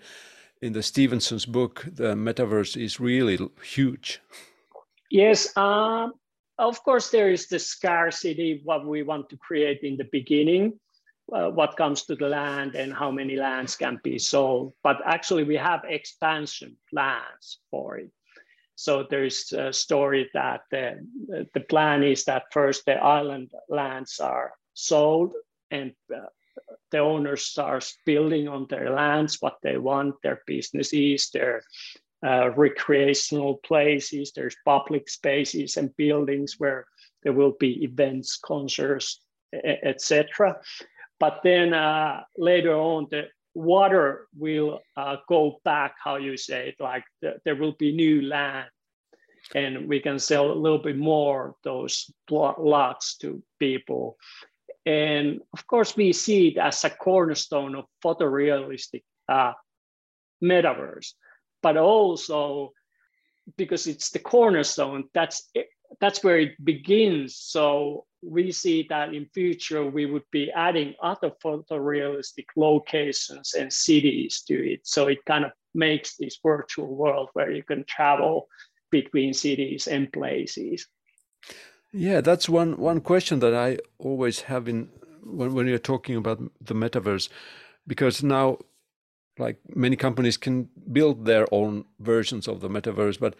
in 0.60 0.74
the 0.74 0.82
stephenson's 0.82 1.46
book 1.46 1.86
the 1.90 2.14
metaverse 2.14 2.76
is 2.76 3.00
really 3.00 3.38
huge 3.62 4.20
yes 5.10 5.56
um, 5.56 6.12
of 6.58 6.82
course 6.84 7.10
there 7.10 7.30
is 7.30 7.48
the 7.48 7.58
scarcity 7.58 8.60
what 8.64 8.86
we 8.86 9.02
want 9.02 9.28
to 9.28 9.36
create 9.36 9.80
in 9.82 9.96
the 9.96 10.08
beginning 10.12 10.78
uh, 11.32 11.50
what 11.50 11.76
comes 11.76 12.04
to 12.04 12.14
the 12.14 12.28
land 12.28 12.74
and 12.74 12.92
how 12.92 13.10
many 13.10 13.36
lands 13.36 13.76
can 13.76 13.98
be 14.04 14.18
sold. 14.18 14.74
But 14.82 15.00
actually 15.06 15.44
we 15.44 15.56
have 15.56 15.82
expansion 15.88 16.76
plans 16.90 17.60
for 17.70 17.98
it. 17.98 18.10
So 18.76 19.06
there's 19.08 19.52
a 19.52 19.72
story 19.72 20.28
that 20.34 20.62
the, 20.70 21.06
the 21.54 21.60
plan 21.60 22.02
is 22.02 22.24
that 22.24 22.52
first 22.52 22.84
the 22.86 22.94
island 22.94 23.52
lands 23.68 24.18
are 24.18 24.52
sold 24.74 25.32
and 25.70 25.92
uh, 26.14 26.26
the 26.90 26.98
owners 26.98 27.44
start 27.44 27.90
building 28.04 28.48
on 28.48 28.66
their 28.68 28.90
lands 28.90 29.38
what 29.40 29.58
they 29.62 29.78
want, 29.78 30.16
their 30.22 30.42
businesses, 30.46 31.30
their 31.30 31.62
uh, 32.24 32.50
recreational 32.56 33.56
places, 33.58 34.32
there's 34.34 34.56
public 34.64 35.08
spaces 35.08 35.76
and 35.76 35.96
buildings 35.96 36.54
where 36.58 36.86
there 37.22 37.32
will 37.32 37.54
be 37.58 37.84
events, 37.84 38.38
concerts, 38.38 39.20
etc. 39.52 40.56
But 41.20 41.40
then 41.44 41.74
uh, 41.74 42.22
later 42.36 42.74
on, 42.74 43.06
the 43.10 43.28
water 43.54 44.26
will 44.36 44.80
uh, 44.96 45.16
go 45.28 45.60
back, 45.64 45.94
how 46.02 46.16
you 46.16 46.36
say 46.36 46.68
it, 46.68 46.76
like 46.80 47.04
the, 47.22 47.36
there 47.44 47.56
will 47.56 47.74
be 47.78 47.92
new 47.92 48.22
land 48.22 48.68
and 49.54 49.88
we 49.88 50.00
can 50.00 50.18
sell 50.18 50.50
a 50.50 50.54
little 50.54 50.78
bit 50.78 50.96
more 50.96 51.54
those 51.64 52.10
lots 52.30 53.16
to 53.18 53.42
people. 53.58 54.16
And 54.86 55.40
of 55.52 55.66
course, 55.66 55.96
we 55.96 56.12
see 56.12 56.48
it 56.48 56.58
as 56.58 56.84
a 56.84 56.90
cornerstone 56.90 57.74
of 57.74 57.84
photorealistic 58.04 59.02
uh, 59.28 59.52
metaverse, 60.42 61.12
but 61.64 61.76
also 61.78 62.72
because 63.56 63.86
it's 63.86 64.10
the 64.10 64.18
cornerstone, 64.18 65.04
that's 65.14 65.48
it, 65.54 65.68
that's 66.00 66.22
where 66.24 66.38
it 66.38 66.52
begins. 66.62 67.36
So 67.36 68.04
we 68.22 68.52
see 68.52 68.86
that 68.90 69.14
in 69.14 69.26
future 69.34 69.84
we 69.84 70.04
would 70.06 70.28
be 70.30 70.50
adding 70.52 70.94
other 71.02 71.30
photorealistic 71.44 72.46
locations 72.56 73.54
and 73.54 73.72
cities 73.72 74.42
to 74.48 74.54
it. 74.72 74.80
So 74.84 75.08
it 75.08 75.24
kind 75.24 75.44
of 75.44 75.52
makes 75.74 76.16
this 76.16 76.38
virtual 76.42 76.94
world 77.02 77.28
where 77.32 77.50
you 77.50 77.62
can 77.62 77.84
travel 77.96 78.48
between 78.90 79.32
cities 79.34 79.86
and 79.86 80.12
places. 80.12 80.86
Yeah, 81.92 82.20
that's 82.20 82.48
one 82.48 82.72
one 82.90 83.00
question 83.00 83.40
that 83.40 83.54
I 83.54 83.78
always 83.98 84.42
have 84.50 84.68
in 84.68 84.90
when, 85.38 85.54
when 85.54 85.66
you're 85.66 85.90
talking 85.92 86.16
about 86.16 86.38
the 86.60 86.74
metaverse, 86.74 87.28
because 87.86 88.22
now, 88.22 88.58
like 89.38 89.58
many 89.74 89.96
companies 89.96 90.36
can 90.36 90.68
build 90.92 91.24
their 91.24 91.46
own 91.52 91.84
versions 91.98 92.48
of 92.48 92.60
the 92.60 92.68
metaverse, 92.68 93.18
but 93.18 93.34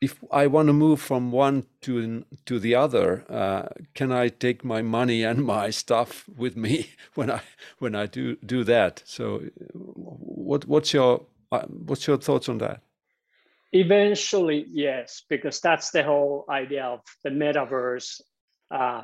if 0.00 0.22
I 0.30 0.46
want 0.46 0.68
to 0.68 0.72
move 0.72 1.00
from 1.00 1.32
one 1.32 1.64
to 1.82 2.24
to 2.44 2.58
the 2.58 2.74
other, 2.74 3.24
uh, 3.30 3.68
can 3.94 4.12
I 4.12 4.28
take 4.28 4.64
my 4.64 4.82
money 4.82 5.24
and 5.24 5.44
my 5.56 5.70
stuff 5.70 6.28
with 6.36 6.56
me 6.56 6.90
when 7.14 7.30
I 7.30 7.40
when 7.78 7.94
I 7.94 8.06
do 8.06 8.36
do 8.36 8.64
that? 8.64 9.02
So, 9.04 9.42
what 9.72 10.66
what's 10.66 10.92
your 10.92 11.26
uh, 11.52 11.66
what's 11.66 12.06
your 12.06 12.18
thoughts 12.18 12.48
on 12.48 12.58
that? 12.58 12.82
Eventually, 13.72 14.66
yes, 14.70 15.22
because 15.28 15.60
that's 15.60 15.90
the 15.90 16.02
whole 16.02 16.44
idea 16.48 16.84
of 16.84 17.00
the 17.24 17.30
metaverse, 17.30 18.20
uh, 18.70 19.02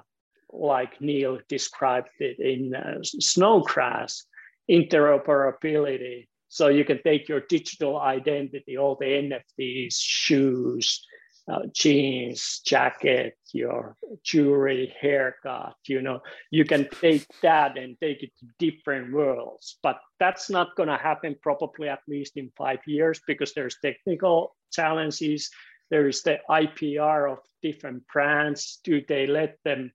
like 0.50 1.00
Neal 1.00 1.40
described 1.48 2.08
it 2.20 2.38
in 2.38 2.74
uh, 2.74 3.02
Snow 3.02 3.62
Crash, 3.62 4.22
interoperability. 4.70 6.28
So 6.48 6.68
you 6.68 6.84
can 6.84 7.00
take 7.02 7.28
your 7.28 7.40
digital 7.48 7.98
identity, 7.98 8.76
all 8.76 8.96
the 9.00 9.06
NFTs, 9.06 9.94
shoes, 9.98 11.02
uh, 11.50 11.62
jeans, 11.74 12.60
jacket, 12.64 13.36
your 13.52 13.96
jewelry, 14.22 14.94
haircut, 15.00 15.74
you 15.86 16.00
know, 16.00 16.20
you 16.50 16.64
can 16.64 16.88
take 17.00 17.26
that 17.42 17.76
and 17.76 17.96
take 18.00 18.22
it 18.22 18.30
to 18.38 18.46
different 18.58 19.12
worlds. 19.12 19.78
But 19.82 19.98
that's 20.20 20.48
not 20.48 20.76
going 20.76 20.88
to 20.88 20.96
happen 20.96 21.36
probably 21.42 21.88
at 21.88 22.00
least 22.06 22.36
in 22.36 22.52
five 22.56 22.78
years 22.86 23.20
because 23.26 23.54
there's 23.54 23.76
technical 23.82 24.54
challenges. 24.72 25.50
There 25.90 26.06
is 26.06 26.22
the 26.22 26.38
IPR 26.48 27.32
of 27.32 27.38
different 27.62 28.04
brands. 28.12 28.80
Do 28.84 29.02
they 29.06 29.26
let 29.26 29.56
them 29.64 29.92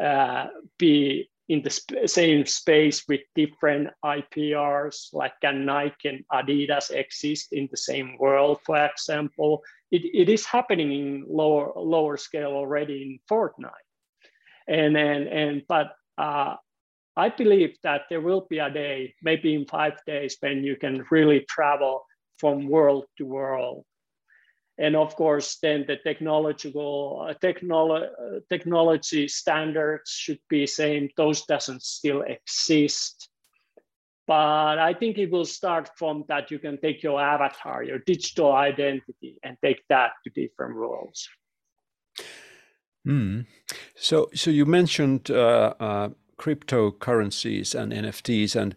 uh, 0.00 0.46
be 0.78 1.28
in 1.50 1.60
the 1.62 1.70
sp- 1.74 2.06
same 2.06 2.46
space 2.46 3.02
with 3.08 3.22
different 3.34 3.88
IPRs, 4.04 5.12
like 5.12 5.32
can 5.42 5.66
Nike 5.66 6.08
and 6.08 6.24
Adidas 6.32 6.92
exist 6.92 7.48
in 7.52 7.68
the 7.72 7.76
same 7.76 8.16
world, 8.18 8.60
for 8.64 8.78
example? 8.86 9.62
It, 9.90 10.02
it 10.14 10.28
is 10.28 10.46
happening 10.46 10.92
in 10.92 11.24
lower 11.28 11.72
lower 11.74 12.16
scale 12.16 12.52
already 12.52 13.02
in 13.02 13.18
Fortnite, 13.28 13.88
and 14.68 14.96
and 14.96 15.26
and 15.26 15.62
but 15.66 15.88
uh, 16.16 16.54
I 17.16 17.28
believe 17.30 17.76
that 17.82 18.02
there 18.08 18.20
will 18.20 18.46
be 18.48 18.60
a 18.60 18.70
day, 18.70 19.14
maybe 19.20 19.52
in 19.54 19.66
five 19.66 19.98
days, 20.06 20.36
when 20.38 20.62
you 20.62 20.76
can 20.76 21.04
really 21.10 21.44
travel 21.50 22.06
from 22.38 22.68
world 22.68 23.06
to 23.18 23.26
world 23.26 23.84
and 24.80 24.96
of 24.96 25.14
course 25.14 25.58
then 25.62 25.84
the 25.86 25.96
technological 25.96 27.26
uh, 27.28 27.34
technolo- 27.34 28.08
uh, 28.08 28.40
technology 28.48 29.28
standards 29.28 30.10
should 30.10 30.40
be 30.48 30.66
same. 30.66 31.08
Those 31.16 31.44
doesn't 31.46 31.82
still 31.82 32.22
exist. 32.22 33.28
But 34.26 34.78
I 34.78 34.94
think 34.94 35.18
it 35.18 35.30
will 35.30 35.44
start 35.44 35.90
from 35.96 36.24
that 36.28 36.50
you 36.50 36.58
can 36.58 36.80
take 36.80 37.02
your 37.02 37.20
avatar, 37.20 37.82
your 37.82 37.98
digital 37.98 38.52
identity, 38.52 39.38
and 39.42 39.56
take 39.62 39.82
that 39.88 40.12
to 40.24 40.30
different 40.30 40.74
roles 40.76 41.28
Mm. 43.06 43.46
So, 43.94 44.28
so 44.34 44.50
you 44.50 44.66
mentioned 44.66 45.30
uh, 45.30 45.74
uh, 45.80 46.08
cryptocurrencies 46.38 47.74
and 47.74 47.92
NFTs, 47.92 48.56
and 48.56 48.74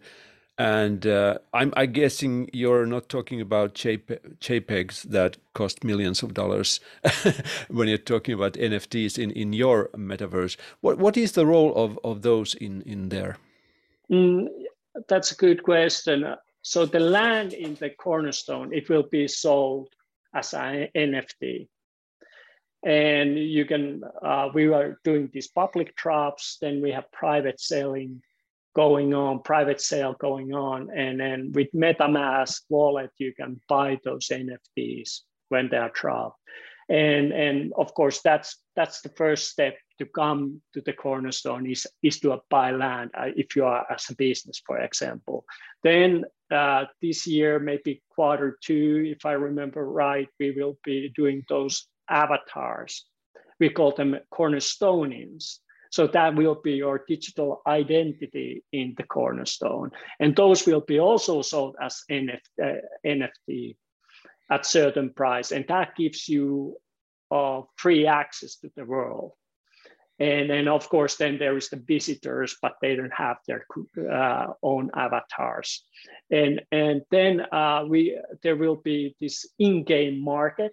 and 0.58 1.06
uh, 1.06 1.38
I'm 1.52 1.72
I 1.76 1.86
guessing 1.86 2.48
you're 2.52 2.86
not 2.86 3.08
talking 3.08 3.40
about 3.40 3.74
JPEG, 3.74 4.38
JPEGs 4.38 5.02
that 5.04 5.36
cost 5.52 5.82
millions 5.82 6.22
of 6.22 6.34
dollars 6.34 6.80
when 7.68 7.88
you're 7.88 7.98
talking 7.98 8.34
about 8.34 8.52
NFTs 8.54 9.18
in, 9.18 9.30
in 9.32 9.52
your 9.52 9.88
metaverse. 9.96 10.56
What 10.80 10.98
what 10.98 11.16
is 11.16 11.32
the 11.32 11.46
role 11.46 11.74
of, 11.74 11.98
of 12.04 12.22
those 12.22 12.54
in 12.54 12.82
in 12.82 13.08
there? 13.08 13.36
Mm, 14.10 14.46
that's 15.08 15.32
a 15.32 15.36
good 15.36 15.62
question. 15.62 16.24
So 16.62 16.86
the 16.86 17.00
land 17.00 17.52
in 17.52 17.74
the 17.74 17.90
cornerstone 17.90 18.72
it 18.72 18.88
will 18.88 19.02
be 19.10 19.26
sold 19.26 19.88
as 20.34 20.54
an 20.54 20.88
NFT, 20.94 21.66
and 22.84 23.36
you 23.36 23.64
can. 23.64 24.04
Uh, 24.22 24.50
we 24.54 24.72
are 24.72 25.00
doing 25.02 25.30
these 25.32 25.48
public 25.48 25.96
drops. 25.96 26.58
Then 26.60 26.80
we 26.80 26.92
have 26.92 27.10
private 27.10 27.60
selling 27.60 28.22
going 28.74 29.14
on, 29.14 29.42
private 29.42 29.80
sale 29.80 30.14
going 30.18 30.52
on. 30.52 30.90
And 30.94 31.20
then 31.20 31.52
with 31.52 31.68
MetaMask 31.72 32.62
wallet, 32.68 33.10
you 33.18 33.32
can 33.34 33.60
buy 33.68 33.98
those 34.04 34.28
NFTs 34.28 35.20
when 35.48 35.68
they 35.70 35.76
are 35.76 35.92
dropped. 35.94 36.40
And, 36.88 37.32
and 37.32 37.72
of 37.78 37.94
course, 37.94 38.20
that's 38.22 38.58
that's 38.76 39.00
the 39.00 39.08
first 39.10 39.48
step 39.48 39.76
to 39.98 40.06
come 40.06 40.60
to 40.72 40.80
the 40.80 40.92
cornerstone 40.92 41.70
is, 41.70 41.86
is 42.02 42.18
to 42.20 42.36
buy 42.50 42.72
land 42.72 43.10
uh, 43.16 43.28
if 43.36 43.54
you 43.54 43.64
are 43.64 43.86
as 43.90 44.06
a 44.10 44.16
business, 44.16 44.60
for 44.66 44.78
example. 44.78 45.44
Then 45.82 46.24
uh, 46.50 46.84
this 47.00 47.26
year, 47.26 47.58
maybe 47.58 48.02
quarter 48.10 48.58
two, 48.62 49.04
if 49.16 49.24
I 49.24 49.32
remember 49.32 49.88
right, 49.88 50.28
we 50.40 50.50
will 50.50 50.76
be 50.84 51.12
doing 51.14 51.44
those 51.48 51.86
avatars. 52.08 53.06
We 53.60 53.70
call 53.70 53.92
them 53.92 54.16
cornerstonians. 54.32 55.58
So 55.94 56.08
that 56.08 56.34
will 56.34 56.56
be 56.56 56.72
your 56.72 57.04
digital 57.06 57.62
identity 57.68 58.64
in 58.72 58.94
the 58.96 59.04
cornerstone. 59.04 59.92
And 60.18 60.34
those 60.34 60.66
will 60.66 60.80
be 60.80 60.98
also 60.98 61.40
sold 61.42 61.76
as 61.80 62.02
NFT, 62.10 62.40
uh, 62.60 62.80
NFT 63.06 63.76
at 64.50 64.66
certain 64.66 65.10
price. 65.10 65.52
And 65.52 65.64
that 65.68 65.94
gives 65.94 66.28
you 66.28 66.78
uh, 67.30 67.60
free 67.76 68.08
access 68.08 68.56
to 68.56 68.72
the 68.74 68.84
world. 68.84 69.34
And 70.18 70.50
then 70.50 70.66
of 70.66 70.88
course, 70.88 71.14
then 71.14 71.38
there 71.38 71.56
is 71.56 71.68
the 71.68 71.76
visitors, 71.76 72.56
but 72.60 72.74
they 72.82 72.96
don't 72.96 73.14
have 73.14 73.36
their 73.46 73.64
uh, 74.10 74.48
own 74.64 74.90
avatars. 74.96 75.84
And, 76.28 76.60
and 76.72 77.02
then 77.12 77.40
uh, 77.52 77.84
we 77.88 78.20
there 78.42 78.56
will 78.56 78.80
be 78.82 79.14
this 79.20 79.46
in-game 79.60 80.24
market. 80.24 80.72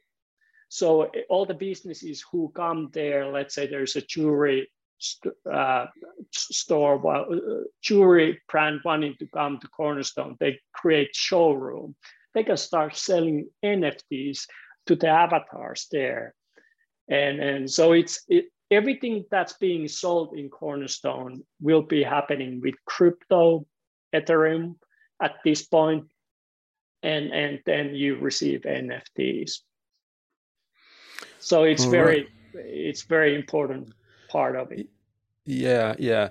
So 0.70 1.12
all 1.30 1.46
the 1.46 1.54
businesses 1.54 2.26
who 2.32 2.52
come 2.56 2.90
there, 2.92 3.32
let's 3.32 3.54
say 3.54 3.68
there's 3.68 3.96
a 3.96 4.02
jewelry 4.02 4.68
st- 5.02 5.34
uh, 5.52 5.86
store, 6.32 6.98
well, 6.98 7.26
uh, 7.32 7.64
jewelry 7.82 8.40
brand 8.50 8.82
wanting 8.86 9.16
to 9.20 9.28
come 9.28 9.60
to 9.60 9.68
Cornerstone, 9.68 10.38
they 10.40 10.60
create 10.74 11.16
showroom. 11.16 11.96
They 12.34 12.44
can 12.44 12.58
start 12.58 12.96
selling 12.96 13.50
NFTs 13.64 14.46
to 14.88 14.96
the 14.96 15.08
avatars 15.08 15.88
there, 15.92 16.34
and 17.10 17.40
and 17.40 17.70
so 17.70 17.92
it's 17.92 18.24
it, 18.30 18.46
everything 18.70 19.26
that's 19.30 19.54
being 19.54 19.88
sold 19.88 20.38
in 20.38 20.50
Cornerstone 20.50 21.44
will 21.60 21.82
be 21.82 22.04
happening 22.04 22.62
with 22.64 22.76
crypto, 22.86 23.66
Ethereum 24.16 24.76
at 25.22 25.36
this 25.44 25.66
point, 25.66 26.06
and 27.04 27.32
and 27.34 27.60
then 27.66 27.96
you 27.96 28.18
receive 28.18 28.62
NFTs. 28.62 29.60
So 31.40 31.64
it's 31.64 31.84
All 31.84 31.92
very 31.92 32.18
right. 32.54 32.66
it's 32.66 33.04
very 33.04 33.36
important 33.36 33.94
part 34.32 34.56
of 34.56 34.72
it. 34.72 34.88
Yeah, 35.46 35.96
yeah. 36.00 36.30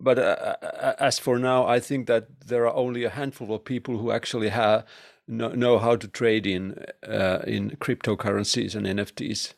But 0.00 0.18
uh, 0.18 0.56
uh, 0.62 0.94
as 0.98 1.18
for 1.18 1.38
now, 1.38 1.66
I 1.66 1.80
think 1.80 2.06
that 2.06 2.28
there 2.46 2.66
are 2.66 2.74
only 2.74 3.04
a 3.04 3.10
handful 3.10 3.52
of 3.54 3.64
people 3.64 3.98
who 3.98 4.12
actually 4.12 4.50
have 4.50 4.84
know, 5.26 5.48
know 5.48 5.78
how 5.78 5.96
to 5.96 6.08
trade 6.08 6.46
in 6.46 6.84
uh, 7.08 7.40
in 7.46 7.70
cryptocurrencies 7.80 8.74
and 8.76 8.86
NFTs. 8.86 9.54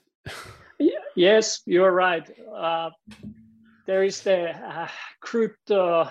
yes, 1.16 1.60
you're 1.66 1.92
right. 1.92 2.28
Uh, 2.54 2.90
there 3.86 4.02
is 4.02 4.22
the 4.22 4.50
uh, 4.50 4.88
crypto 5.20 6.08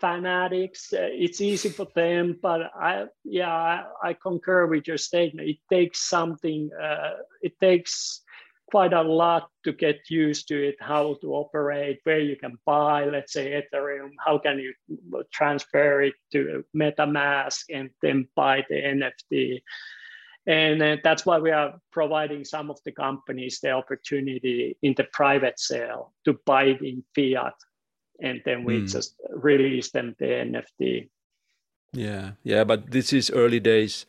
fanatics. 0.00 0.92
Uh, 0.92 1.08
it's 1.10 1.40
easy 1.40 1.68
for 1.68 1.86
them, 1.94 2.38
but 2.42 2.60
I 2.74 3.06
yeah 3.24 3.52
I, 3.52 3.84
I, 4.02 4.12
concur 4.14 4.66
with 4.66 4.88
your 4.88 4.98
statement. 4.98 5.48
It 5.48 5.58
takes 5.70 6.08
something. 6.08 6.70
it 7.42 7.58
takes 7.60 8.22
quite 8.70 8.92
a 8.92 9.02
lot 9.02 9.48
to 9.64 9.72
get 9.72 9.98
used 10.08 10.48
to 10.48 10.68
it, 10.68 10.76
how 10.80 11.16
to 11.20 11.34
operate, 11.34 12.00
where 12.04 12.20
you 12.20 12.36
can 12.36 12.58
buy, 12.66 13.06
let's 13.06 13.32
say 13.32 13.62
Ethereum, 13.62 14.10
how 14.24 14.38
can 14.38 14.58
you 14.58 14.72
transfer 15.32 16.02
it 16.02 16.14
to 16.32 16.64
MetaMask 16.76 17.64
and 17.72 17.90
then 18.02 18.28
buy 18.36 18.64
the 18.68 18.76
NFT. 18.76 19.62
And 20.46 20.82
uh, 20.82 20.96
that's 21.04 21.26
why 21.26 21.38
we 21.38 21.50
are 21.50 21.78
providing 21.92 22.44
some 22.44 22.70
of 22.70 22.78
the 22.84 22.92
companies 22.92 23.60
the 23.60 23.72
opportunity 23.72 24.76
in 24.82 24.94
the 24.96 25.04
private 25.12 25.58
sale 25.58 26.14
to 26.24 26.38
buy 26.46 26.64
it 26.64 26.80
in 26.82 27.04
fiat. 27.14 27.54
And 28.20 28.40
then 28.44 28.64
we 28.64 28.80
mm. 28.80 28.90
just 28.90 29.14
release 29.30 29.90
them 29.90 30.16
the 30.18 30.26
NFT. 30.26 31.08
Yeah, 31.92 32.32
yeah, 32.42 32.64
but 32.64 32.90
this 32.90 33.12
is 33.12 33.30
early 33.30 33.60
days 33.60 34.06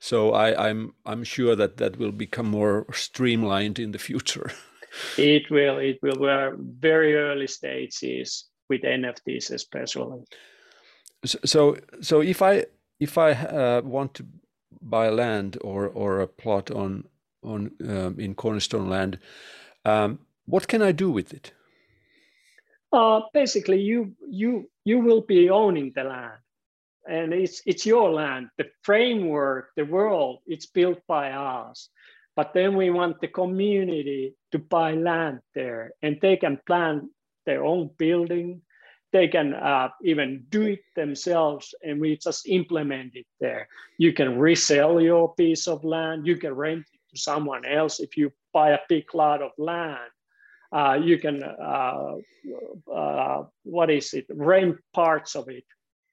so 0.00 0.32
I, 0.32 0.68
I'm 0.68 0.94
I'm 1.04 1.22
sure 1.24 1.54
that 1.54 1.76
that 1.76 1.98
will 1.98 2.12
become 2.12 2.46
more 2.46 2.86
streamlined 2.92 3.78
in 3.78 3.92
the 3.92 3.98
future. 3.98 4.50
it 5.18 5.50
will. 5.50 5.78
It 5.78 5.98
will. 6.02 6.18
We're 6.18 6.56
very 6.58 7.14
early 7.14 7.46
stages 7.46 8.46
with 8.70 8.82
NFTs, 8.82 9.50
especially. 9.52 10.24
So 11.24 11.38
so, 11.44 11.76
so 12.00 12.22
if 12.22 12.40
I 12.40 12.64
if 12.98 13.18
I 13.18 13.32
uh, 13.32 13.82
want 13.84 14.14
to 14.14 14.26
buy 14.80 15.10
land 15.10 15.58
or 15.60 15.88
or 15.88 16.20
a 16.20 16.26
plot 16.26 16.70
on 16.70 17.04
on 17.42 17.72
um, 17.86 18.18
in 18.18 18.34
Cornerstone 18.34 18.88
land, 18.88 19.18
um, 19.84 20.18
what 20.46 20.66
can 20.66 20.80
I 20.80 20.92
do 20.92 21.10
with 21.10 21.34
it? 21.34 21.52
Uh, 22.90 23.20
basically, 23.34 23.82
you 23.82 24.16
you 24.30 24.70
you 24.86 24.98
will 24.98 25.20
be 25.20 25.50
owning 25.50 25.92
the 25.94 26.04
land 26.04 26.40
and 27.08 27.32
it's 27.32 27.62
it's 27.66 27.86
your 27.86 28.10
land 28.10 28.48
the 28.58 28.66
framework 28.82 29.70
the 29.76 29.84
world 29.84 30.38
it's 30.46 30.66
built 30.66 30.98
by 31.06 31.30
us 31.32 31.88
but 32.36 32.54
then 32.54 32.76
we 32.76 32.90
want 32.90 33.20
the 33.20 33.28
community 33.28 34.34
to 34.52 34.58
buy 34.58 34.94
land 34.94 35.40
there 35.54 35.92
and 36.02 36.18
they 36.20 36.36
can 36.36 36.58
plan 36.66 37.10
their 37.46 37.64
own 37.64 37.90
building. 37.98 38.62
They 39.12 39.28
can 39.28 39.54
uh, 39.54 39.88
even 40.04 40.46
do 40.48 40.62
it 40.62 40.80
themselves 40.94 41.74
and 41.82 42.00
we 42.00 42.16
just 42.16 42.48
implement 42.48 43.16
it 43.16 43.26
there. 43.40 43.68
You 43.98 44.12
can 44.12 44.38
resell 44.38 45.00
your 45.00 45.34
piece 45.34 45.66
of 45.66 45.84
land. 45.84 46.26
You 46.26 46.36
can 46.36 46.54
rent 46.54 46.86
it 46.92 47.00
to 47.10 47.20
someone 47.20 47.66
else 47.66 47.98
if 47.98 48.16
you 48.16 48.32
buy 48.52 48.70
a 48.70 48.78
big 48.88 49.14
lot 49.14 49.42
of 49.42 49.50
land. 49.58 50.10
Uh, 50.72 50.98
you 51.02 51.18
can 51.18 51.42
uh, 51.42 52.14
uh 52.90 53.42
what 53.64 53.90
is 53.90 54.14
it? 54.14 54.26
Rent 54.30 54.76
parts 54.94 55.34
of 55.34 55.48
it 55.48 55.64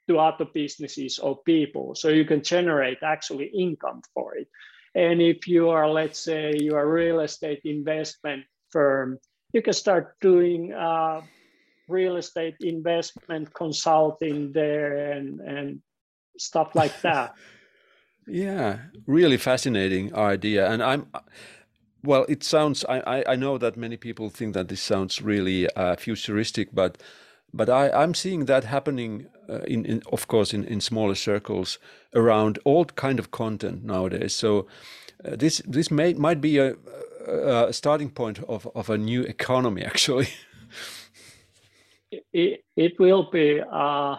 to 0.08 0.20
other 0.20 0.46
businesses 0.46 1.20
or 1.20 1.38
people. 1.43 1.96
So 1.96 2.10
you 2.10 2.26
can 2.26 2.43
generate 2.43 3.00
actually 3.04 3.48
income 3.48 4.02
for 4.13 4.36
it. 4.36 4.48
And 4.96 5.22
if 5.22 5.48
you 5.48 5.70
are, 5.70 5.89
let's 5.89 6.20
say, 6.20 6.54
you 6.60 6.76
are 6.76 6.84
a 6.84 6.91
real 6.91 7.20
estate 7.20 7.62
investment 7.65 8.46
firm, 8.72 9.20
you 9.54 9.62
can 9.62 9.74
start 9.74 10.15
doing 10.22 10.74
uh, 10.74 11.22
real 11.88 12.17
estate 12.17 12.56
investment 12.62 13.54
consulting 13.54 14.52
there 14.54 15.12
and, 15.12 15.39
and 15.39 15.82
stuff 16.38 16.76
like 16.76 17.00
that. 17.02 17.36
yeah, 18.28 18.80
really 19.06 19.38
fascinating 19.38 20.15
idea. 20.15 20.70
And 20.70 20.82
I'm, 20.82 21.08
well, 22.04 22.26
it 22.30 22.43
sounds, 22.43 22.86
I, 22.86 23.24
I 23.28 23.36
know 23.36 23.58
that 23.58 23.78
many 23.78 23.98
people 23.98 24.30
think 24.30 24.54
that 24.54 24.67
this 24.67 24.82
sounds 24.82 25.22
really 25.22 25.70
uh, 25.76 25.96
futuristic, 25.96 26.74
but 26.74 26.98
but 27.54 27.70
I, 27.70 27.90
I'm 27.90 28.14
seeing 28.14 28.46
that 28.46 28.66
happening, 28.66 29.28
uh, 29.50 29.62
in, 29.62 29.86
in, 29.86 30.02
of 30.12 30.28
course, 30.28 30.54
in, 30.54 30.64
in 30.66 30.82
smaller 30.82 31.16
circles 31.16 31.80
around 32.14 32.60
all 32.66 32.86
kind 32.86 33.20
of 33.20 33.32
content 33.32 33.84
nowadays. 33.84 34.34
So 34.34 34.68
uh, 35.26 35.36
this 35.36 35.62
this 35.66 35.90
may 35.90 36.14
might 36.14 36.42
be 36.42 36.60
a, 36.60 36.76
a, 37.28 37.74
starting 37.74 38.10
point 38.10 38.40
of, 38.44 38.68
of 38.76 38.90
a 38.90 38.98
new 38.98 39.24
economy, 39.24 39.82
actually. 39.86 40.30
it, 42.34 42.64
it 42.76 43.00
will 43.00 43.30
be 43.32 43.62
uh, 43.72 44.18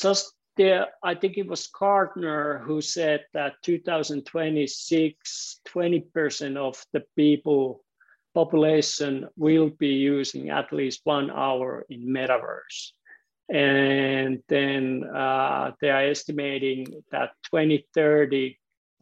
just 0.00 0.32
there. 0.56 0.86
I 1.02 1.14
think 1.14 1.36
it 1.36 1.46
was 1.46 1.66
Gartner 1.66 2.62
who 2.64 2.80
said 2.80 3.24
that 3.34 3.54
2026, 3.62 5.60
20% 5.66 6.56
of 6.56 6.84
the 6.92 7.04
people 7.16 7.83
population 8.34 9.28
will 9.36 9.70
be 9.70 9.88
using 9.88 10.50
at 10.50 10.72
least 10.72 11.00
one 11.04 11.30
hour 11.30 11.86
in 11.88 12.06
metaverse. 12.06 12.92
and 13.50 14.42
then 14.48 15.04
uh, 15.04 15.72
they 15.80 15.90
are 15.90 16.08
estimating 16.08 16.86
that 17.10 17.30
2030 17.50 18.58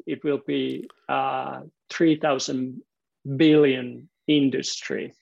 it 0.07 0.25
will 0.25 0.41
be 0.47 0.89
uh, 1.09 1.63
3,000 1.91 2.83
billion 3.37 4.09
industry. 4.27 5.15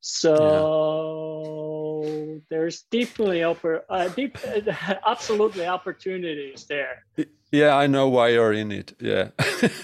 So 0.00 2.02
yeah. 2.04 2.38
there's 2.50 2.82
definitely 2.90 3.40
oppor- 3.40 3.82
uh, 3.88 4.08
deep, 4.08 4.36
absolutely 5.06 5.66
opportunities 5.66 6.66
there. 6.66 7.04
Yeah, 7.52 7.76
I 7.76 7.86
know 7.86 8.08
why 8.08 8.28
you're 8.30 8.54
in 8.54 8.72
it. 8.72 8.94
Yeah, 8.98 9.28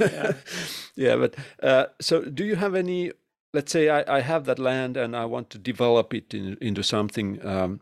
yeah, 0.00 0.32
yeah. 0.96 1.16
But 1.16 1.34
uh, 1.62 1.86
so, 2.00 2.22
do 2.22 2.44
you 2.44 2.56
have 2.56 2.74
any? 2.74 3.12
Let's 3.52 3.70
say 3.70 3.90
I, 3.90 4.16
I, 4.16 4.20
have 4.20 4.44
that 4.44 4.58
land 4.58 4.96
and 4.96 5.16
I 5.16 5.24
want 5.24 5.48
to 5.50 5.58
develop 5.58 6.12
it 6.12 6.34
in, 6.34 6.58
into 6.60 6.82
something 6.82 7.44
um, 7.46 7.80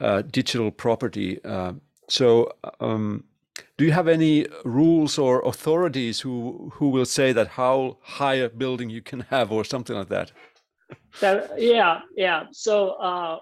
uh, 0.00 0.22
digital 0.22 0.72
property. 0.72 1.38
Uh, 1.44 1.74
so, 2.08 2.52
um, 2.80 3.24
do 3.78 3.84
you 3.84 3.92
have 3.92 4.08
any 4.08 4.46
rules 4.64 5.18
or 5.18 5.40
authorities 5.42 6.20
who 6.20 6.70
who 6.74 6.88
will 6.88 7.04
say 7.04 7.32
that 7.32 7.48
how 7.48 7.98
high 8.02 8.34
a 8.34 8.48
building 8.48 8.90
you 8.90 9.02
can 9.02 9.20
have 9.30 9.50
or 9.50 9.64
something 9.64 9.96
like 9.96 10.08
that? 10.08 10.30
that 11.20 11.50
yeah, 11.60 12.00
yeah. 12.16 12.44
So 12.52 12.90
uh, 12.90 13.38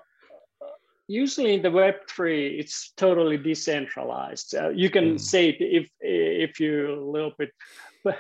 usually 1.09 1.55
in 1.55 1.63
the 1.63 1.71
Web 1.71 1.95
three, 2.09 2.59
it's 2.59 2.93
totally 2.97 3.37
decentralized. 3.37 4.55
Uh, 4.55 4.71
you 4.71 4.91
can 4.91 5.15
mm. 5.15 5.21
say 5.21 5.51
if 5.51 5.89
if 6.01 6.61
you 6.61 6.95
a 6.95 7.11
little 7.11 7.33
bit. 7.39 7.51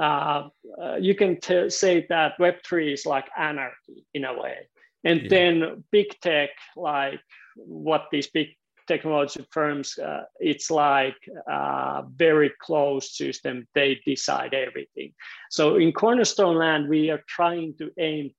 Uh, 0.00 0.48
uh, 0.80 0.94
you 0.94 1.12
can 1.12 1.40
t- 1.40 1.68
say 1.68 2.06
that 2.08 2.38
Web 2.38 2.54
three 2.64 2.92
is 2.92 3.04
like 3.04 3.28
anarchy 3.36 4.06
in 4.14 4.24
a 4.24 4.32
way, 4.32 4.58
and 5.02 5.22
yeah. 5.22 5.28
then 5.28 5.84
big 5.90 6.06
tech, 6.20 6.50
like 6.76 7.18
what 7.56 8.06
these 8.12 8.28
big 8.28 8.46
technology 8.88 9.44
firms, 9.52 9.98
uh, 9.98 10.22
it's 10.40 10.70
like 10.70 11.16
a 11.46 12.04
very 12.16 12.50
closed 12.60 13.12
system. 13.12 13.68
They 13.74 14.00
decide 14.04 14.54
everything. 14.54 15.12
So 15.50 15.76
in 15.76 15.92
Cornerstone 15.92 16.56
Land, 16.56 16.88
we 16.88 17.10
are 17.10 17.22
trying 17.28 17.74
to 17.78 17.90
aim 17.98 18.30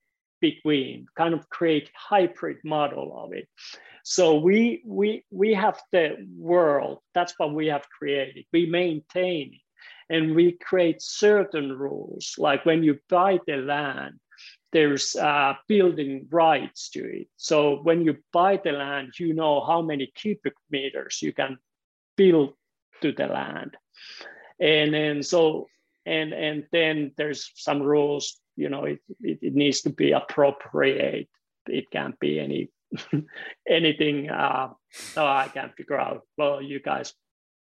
between, 0.41 1.07
kind 1.15 1.33
of 1.33 1.49
create 1.49 1.89
hybrid 1.95 2.57
model 2.63 3.13
of 3.23 3.33
it. 3.33 3.47
So 4.03 4.39
we 4.39 4.81
we 4.85 5.23
we 5.29 5.53
have 5.53 5.79
the 5.91 6.17
world. 6.37 6.99
That's 7.13 7.33
what 7.37 7.53
we 7.53 7.67
have 7.67 7.87
created. 7.89 8.45
We 8.51 8.65
maintain 8.65 9.53
it, 9.53 10.13
and 10.13 10.35
we 10.35 10.53
create 10.53 11.01
certain 11.01 11.71
rules. 11.77 12.35
Like 12.37 12.65
when 12.65 12.83
you 12.83 12.99
buy 13.09 13.39
the 13.45 13.57
land, 13.57 14.19
there's 14.71 15.15
uh, 15.15 15.53
building 15.67 16.27
rights 16.31 16.89
to 16.91 17.03
it. 17.03 17.27
So 17.37 17.81
when 17.83 18.03
you 18.03 18.17
buy 18.31 18.59
the 18.63 18.71
land, 18.71 19.13
you 19.19 19.33
know 19.33 19.63
how 19.65 19.81
many 19.81 20.11
cubic 20.15 20.53
meters 20.71 21.19
you 21.21 21.33
can 21.33 21.57
build 22.15 22.53
to 23.01 23.11
the 23.11 23.27
land, 23.27 23.77
and 24.59 24.93
then 24.93 25.23
so 25.23 25.67
and 26.05 26.33
and 26.33 26.65
then 26.71 27.11
there's 27.17 27.51
some 27.55 27.81
rules. 27.81 28.38
You 28.59 28.69
know, 28.69 28.83
it 28.85 28.99
it, 29.21 29.39
it 29.41 29.55
needs 29.55 29.81
to 29.81 29.89
be 29.89 30.11
appropriate. 30.11 31.29
It 31.67 31.89
can't 31.91 32.19
be 32.19 32.39
any 32.39 32.69
anything. 33.67 34.29
Uh, 34.29 34.69
I 35.15 35.47
can't 35.53 35.75
figure 35.75 35.99
out. 35.99 36.23
Well, 36.37 36.61
you 36.61 36.79
guys 36.79 37.13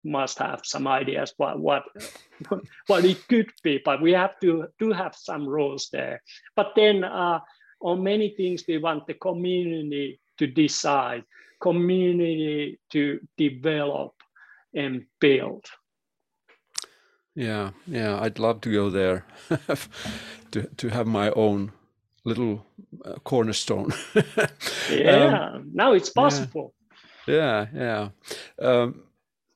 must 0.05 0.38
have 0.38 0.61
some 0.64 0.87
ideas 0.87 1.35
what 1.37 1.59
what 1.59 1.83
what 2.87 3.05
it 3.05 3.27
could 3.29 3.51
be 3.62 3.81
but 3.85 4.01
we 4.01 4.12
have 4.12 4.38
to 4.40 4.66
do 4.79 4.92
have 4.92 5.14
some 5.14 5.46
rules 5.46 5.88
there 5.90 6.22
but 6.55 6.72
then 6.77 7.05
uh, 7.05 7.40
on 7.81 8.03
many 8.03 8.31
things 8.37 8.64
we 8.68 8.79
want 8.79 9.07
the 9.07 9.14
community 9.14 10.20
to 10.38 10.46
decide 10.46 11.24
community 11.61 12.79
to 12.90 13.18
develop 13.37 14.14
and 14.74 15.05
build 15.20 15.64
yeah 17.38 17.70
yeah 17.87 18.20
i'd 18.22 18.38
love 18.38 18.61
to 18.61 18.72
go 18.72 18.90
there 18.90 19.24
to 20.51 20.62
to 20.77 20.88
have 20.88 21.07
my 21.07 21.31
own 21.31 21.70
little 22.24 22.66
uh, 23.05 23.14
cornerstone 23.24 23.92
yeah 24.90 25.53
um, 25.55 25.70
now 25.72 25.92
it's 25.92 26.11
possible 26.11 26.74
yeah 27.27 27.66
yeah, 27.72 28.09
yeah. 28.61 28.66
Um, 28.68 29.03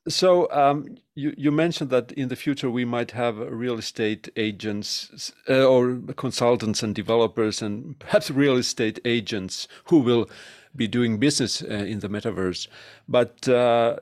so 0.08 0.50
um, 0.50 0.96
you, 1.14 1.34
you 1.36 1.50
mentioned 1.52 1.90
that 1.90 2.12
in 2.12 2.28
the 2.28 2.36
future 2.36 2.70
we 2.70 2.84
might 2.84 3.12
have 3.12 3.38
real 3.38 3.78
estate 3.78 4.28
agents 4.36 5.32
uh, 5.48 5.64
or 5.64 5.98
consultants 6.16 6.82
and 6.82 6.94
developers 6.94 7.62
and 7.62 7.98
perhaps 7.98 8.30
real 8.30 8.56
estate 8.56 8.98
agents 9.04 9.68
who 9.84 9.98
will 9.98 10.28
be 10.74 10.88
doing 10.88 11.18
business 11.18 11.62
uh, 11.62 11.66
in 11.66 12.00
the 12.00 12.08
metaverse. 12.08 12.66
But 13.08 13.48
uh, 13.48 13.98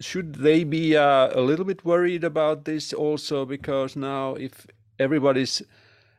should 0.00 0.36
they 0.36 0.64
be 0.64 0.96
uh, 0.96 1.30
a 1.32 1.40
little 1.40 1.64
bit 1.64 1.84
worried 1.84 2.24
about 2.24 2.64
this 2.64 2.92
also? 2.92 3.44
Because 3.44 3.96
now, 3.96 4.34
if 4.34 4.66
everybody's 4.98 5.62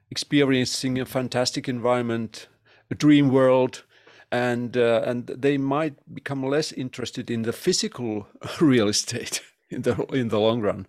experiencing 0.09 0.99
a 0.99 1.05
fantastic 1.05 1.67
environment, 1.67 2.47
a 2.89 2.95
dream 2.95 3.29
world, 3.29 3.83
and 4.31 4.77
uh, 4.77 5.01
and 5.05 5.27
they 5.27 5.57
might 5.57 5.95
become 6.13 6.43
less 6.43 6.71
interested 6.71 7.29
in 7.29 7.43
the 7.43 7.53
physical 7.53 8.27
real 8.61 8.87
estate 8.87 9.41
in 9.69 9.81
the 9.83 10.03
in 10.13 10.29
the 10.29 10.39
long 10.39 10.61
run. 10.61 10.87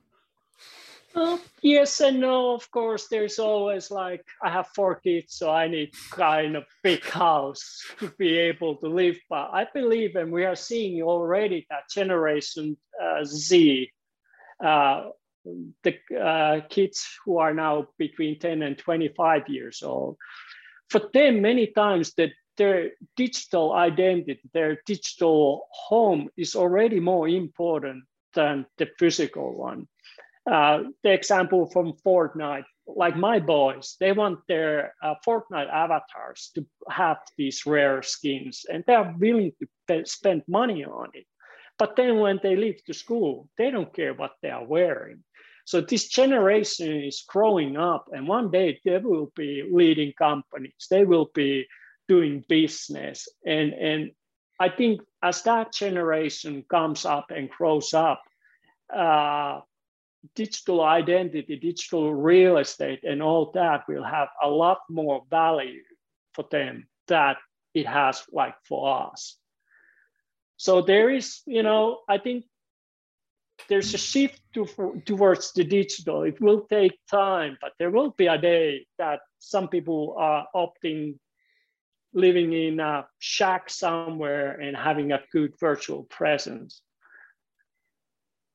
Yes 1.63 2.01
and 2.01 2.21
no. 2.21 2.55
Of 2.55 2.71
course, 2.71 3.09
there's 3.09 3.39
always 3.39 3.91
like 3.91 4.25
I 4.43 4.51
have 4.51 4.69
four 4.75 4.97
kids, 5.01 5.35
so 5.35 5.51
I 5.51 5.69
need 5.69 5.93
kind 6.11 6.57
of 6.57 6.65
big 6.83 7.05
house 7.05 7.83
to 7.99 8.13
be 8.19 8.39
able 8.39 8.77
to 8.77 8.89
live. 8.89 9.19
But 9.29 9.51
I 9.53 9.67
believe, 9.73 10.17
and 10.17 10.33
we 10.33 10.45
are 10.45 10.57
seeing 10.57 11.03
already 11.03 11.67
that 11.71 11.91
generation 11.93 12.77
uh, 13.03 13.25
Z, 13.25 13.91
uh, 14.65 15.11
the 15.85 15.97
uh, 16.19 16.61
kids 16.69 17.07
who 17.25 17.39
are 17.39 17.55
now 17.55 17.89
between 17.99 18.39
10 18.39 18.63
and 18.63 18.79
25 18.79 19.49
years 19.49 19.83
old, 19.83 20.17
for 20.91 21.01
them, 21.15 21.43
many 21.43 21.69
times 21.69 22.13
that 22.15 22.31
their 22.57 22.93
digital 23.17 23.73
identity, 23.73 24.41
their 24.55 24.79
digital 24.87 25.67
home 25.73 26.31
is 26.37 26.57
already 26.57 27.01
more 27.01 27.29
important 27.29 28.05
than 28.35 28.67
the 28.79 28.89
physical 28.99 29.57
one. 29.57 29.89
Uh, 30.51 30.85
the 31.03 31.13
example 31.13 31.67
from 31.67 31.93
Fortnite, 32.05 32.65
like 32.87 33.17
my 33.17 33.41
boys, 33.41 33.97
they 33.99 34.13
want 34.13 34.39
their 34.47 34.95
uh, 35.03 35.15
Fortnite 35.27 35.69
avatars 35.73 36.53
to 36.55 36.65
have 36.89 37.19
these 37.37 37.67
rare 37.67 38.03
skins 38.03 38.65
and 38.71 38.85
they're 38.87 39.15
willing 39.19 39.53
to 39.59 39.67
pay, 39.89 40.05
spend 40.05 40.43
money 40.47 40.85
on 40.85 41.09
it. 41.15 41.27
But 41.79 41.97
then 41.97 42.21
when 42.21 42.39
they 42.43 42.57
leave 42.57 42.83
to 42.85 42.95
school, 42.95 43.49
they 43.59 43.71
don't 43.71 43.93
care 43.93 44.15
what 44.15 44.33
they 44.41 44.51
are 44.51 44.65
wearing. 44.65 45.25
So 45.67 45.81
this 45.81 46.07
generation 46.09 47.03
is 47.03 47.25
growing 47.27 47.77
up, 47.77 48.07
and 48.13 48.29
one 48.29 48.53
day 48.53 48.81
they 48.85 48.99
will 48.99 49.33
be 49.35 49.69
leading 49.69 50.13
companies. 50.17 50.87
They 50.89 51.05
will 51.05 51.29
be 51.35 51.67
doing 52.07 52.45
business. 52.49 53.29
And, 53.45 53.73
and 53.73 54.11
I 54.61 54.69
think 54.69 55.01
as 55.23 55.43
that 55.43 55.73
generation 55.73 56.65
comes 56.71 57.05
up 57.05 57.27
and 57.31 57.51
grows 57.51 57.95
up, 57.95 58.23
uh, 58.95 59.61
digital 60.35 60.83
identity, 60.83 61.57
digital 61.57 62.15
real 62.15 62.59
estate, 62.59 63.05
and 63.05 63.23
all 63.23 63.51
that 63.53 63.85
will 63.89 64.05
have 64.05 64.29
a 64.43 64.49
lot 64.49 64.79
more 64.89 65.23
value 65.31 65.83
for 66.35 66.45
them 66.51 66.87
that 67.09 67.37
it 67.75 67.87
has 67.87 68.23
like 68.33 68.55
for 68.69 69.11
us. 69.13 69.37
So 70.57 70.83
there 70.83 71.11
is, 71.11 71.43
you 71.47 71.63
know, 71.63 72.01
I 72.09 72.19
think 72.19 72.45
there's 73.69 73.95
a 73.95 73.99
shift 73.99 74.41
to, 74.55 75.03
towards 75.05 75.53
the 75.53 75.65
digital. 75.65 76.23
It 76.23 76.41
will 76.41 76.67
take 76.69 76.99
time, 77.11 77.59
but 77.61 77.73
there 77.79 77.91
will 77.91 78.11
be 78.11 78.27
a 78.27 78.39
day 78.39 78.87
that 78.99 79.21
some 79.39 79.69
people 79.69 80.15
are 80.19 80.47
opting 80.55 81.19
living 82.13 82.53
in 82.55 82.81
a 82.81 83.07
shack 83.19 83.69
somewhere 83.69 84.59
and 84.59 84.75
having 84.75 85.13
a 85.13 85.23
good 85.33 85.53
virtual 85.61 86.05
presence 86.05 86.81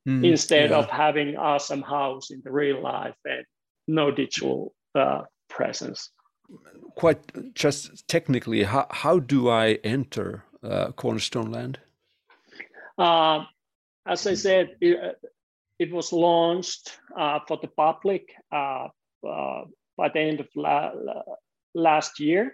mm, 0.08 0.26
instead 0.26 0.70
yeah. 0.70 0.78
of 0.78 0.90
having 0.90 1.36
awesome 1.38 1.82
house 1.82 2.32
in 2.32 2.42
the 2.44 2.52
real 2.52 2.82
life 2.82 3.16
and 3.26 3.46
no 3.88 4.12
digital 4.12 4.74
uh, 4.96 5.22
presence 5.50 6.10
quite 6.96 7.54
just 7.54 8.08
technically 8.08 8.64
how, 8.64 8.86
how 8.90 9.20
do 9.20 9.50
i 9.50 9.74
enter 9.84 10.44
uh, 10.64 10.92
cornerstone 10.92 11.52
land 11.52 11.80
uh, 12.98 13.44
as 14.06 14.28
i 14.28 14.34
said 14.34 14.76
it, 14.82 15.00
uh, 15.04 15.28
it 15.80 15.92
was 15.92 16.14
launched 16.14 17.00
uh, 17.18 17.40
for 17.48 17.58
the 17.62 17.68
public 17.68 18.34
uh, 18.52 18.88
by 19.22 20.10
the 20.14 20.20
end 20.20 20.40
of 20.40 20.48
la 20.56 20.92
last 21.74 22.20
year 22.20 22.54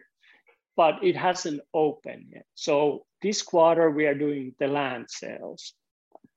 but 0.77 1.03
it 1.03 1.17
hasn't 1.17 1.59
opened 1.73 2.27
yet. 2.31 2.45
So 2.53 3.05
this 3.21 3.41
quarter, 3.41 3.89
we 3.89 4.05
are 4.05 4.13
doing 4.13 4.53
the 4.59 4.67
land 4.67 5.07
sales, 5.09 5.73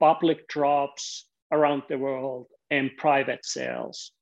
public 0.00 0.48
drops 0.48 1.26
around 1.52 1.82
the 1.88 1.98
world, 1.98 2.46
and 2.70 2.90
private 2.96 3.44
sales 3.44 4.12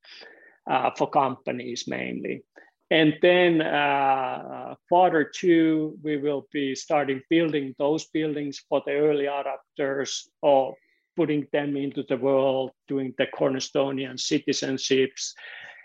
uh, 0.70 0.90
for 0.96 1.08
companies 1.10 1.84
mainly. 1.86 2.42
and 2.90 3.14
then 3.20 3.60
uh, 3.60 4.74
quarter 4.88 5.24
two, 5.24 5.98
we 6.02 6.16
will 6.16 6.46
be 6.52 6.74
starting 6.74 7.20
building 7.28 7.74
those 7.78 8.06
buildings 8.06 8.64
for 8.68 8.82
the 8.86 8.92
early 8.92 9.26
adopters 9.26 10.26
or 10.40 10.74
putting 11.16 11.46
them 11.52 11.76
into 11.76 12.02
the 12.08 12.16
world, 12.16 12.70
doing 12.86 13.12
the 13.18 13.26
Cornerstonian 13.26 14.16
citizenships. 14.16 15.34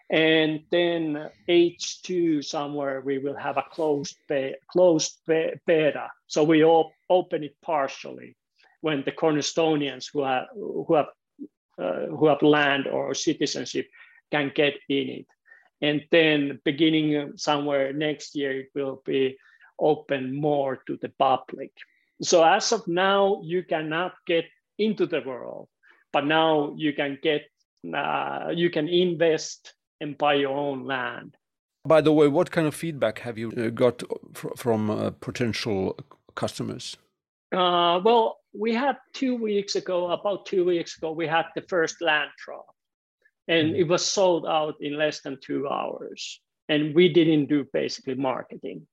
And 0.09 0.61
then 0.69 1.29
H2 1.49 2.43
somewhere, 2.45 3.01
we 3.01 3.17
will 3.17 3.35
have 3.35 3.57
a 3.57 3.65
closed, 3.71 4.15
be- 4.29 4.55
closed 4.71 5.19
be- 5.27 5.55
beta. 5.65 6.09
So 6.27 6.43
we 6.43 6.63
op- 6.63 6.93
open 7.09 7.43
it 7.43 7.55
partially 7.61 8.35
when 8.83 9.01
the 9.05 9.11
Cornerstonians 9.13 10.09
who 10.11 10.23
have, 10.23 10.47
who 10.53 10.93
have, 10.95 11.11
uh, 11.77 12.05
who 12.17 12.27
have 12.27 12.41
land 12.41 12.85
or 12.85 13.13
citizenship 13.13 13.87
can 14.29 14.51
get 14.53 14.73
in 14.89 15.07
it. 15.19 15.27
And 15.81 16.01
then 16.11 16.59
beginning 16.65 17.37
somewhere 17.37 17.93
next 17.93 18.35
year 18.35 18.51
it 18.59 18.69
will 18.75 19.01
be 19.05 19.37
open 19.79 20.35
more 20.35 20.83
to 20.87 20.97
the 21.01 21.09
public. 21.17 21.71
So 22.21 22.43
as 22.43 22.73
of 22.73 22.85
now 22.87 23.41
you 23.43 23.63
cannot 23.63 24.13
get 24.27 24.45
into 24.77 25.05
the 25.05 25.21
world 25.21 25.69
but 26.11 26.25
now 26.25 26.73
you 26.77 26.93
can 26.93 27.17
get 27.21 27.43
uh, 27.93 28.51
you 28.53 28.69
can 28.69 28.87
invest 28.87 29.73
and 29.99 30.17
buy 30.17 30.35
your 30.35 30.55
own 30.55 30.85
land. 30.85 31.35
By 31.85 32.01
the 32.01 32.13
way 32.13 32.27
what 32.27 32.51
kind 32.51 32.67
of 32.67 32.75
feedback 32.75 33.19
have 33.19 33.37
you 33.37 33.51
uh, 33.51 33.69
got 33.69 34.03
from 34.57 34.89
uh, 34.89 35.11
potential 35.19 35.97
customers 36.35 36.97
uh, 37.53 37.99
well 38.03 38.37
we 38.53 38.73
had 38.73 38.97
two 39.13 39.35
weeks 39.35 39.75
ago 39.75 40.11
about 40.11 40.45
two 40.45 40.63
weeks 40.65 40.97
ago 40.97 41.11
we 41.11 41.27
had 41.27 41.45
the 41.55 41.61
first 41.63 42.01
land 42.01 42.29
drop. 42.43 42.65
And 43.47 43.69
mm-hmm. 43.69 43.81
it 43.81 43.87
was 43.87 44.05
sold 44.05 44.45
out 44.45 44.75
in 44.79 44.97
less 44.97 45.21
than 45.21 45.37
two 45.41 45.67
hours. 45.67 46.39
And 46.69 46.95
we 46.95 47.09
didn't 47.09 47.47
do 47.47 47.65
basically 47.73 48.15
marketing. 48.15 48.87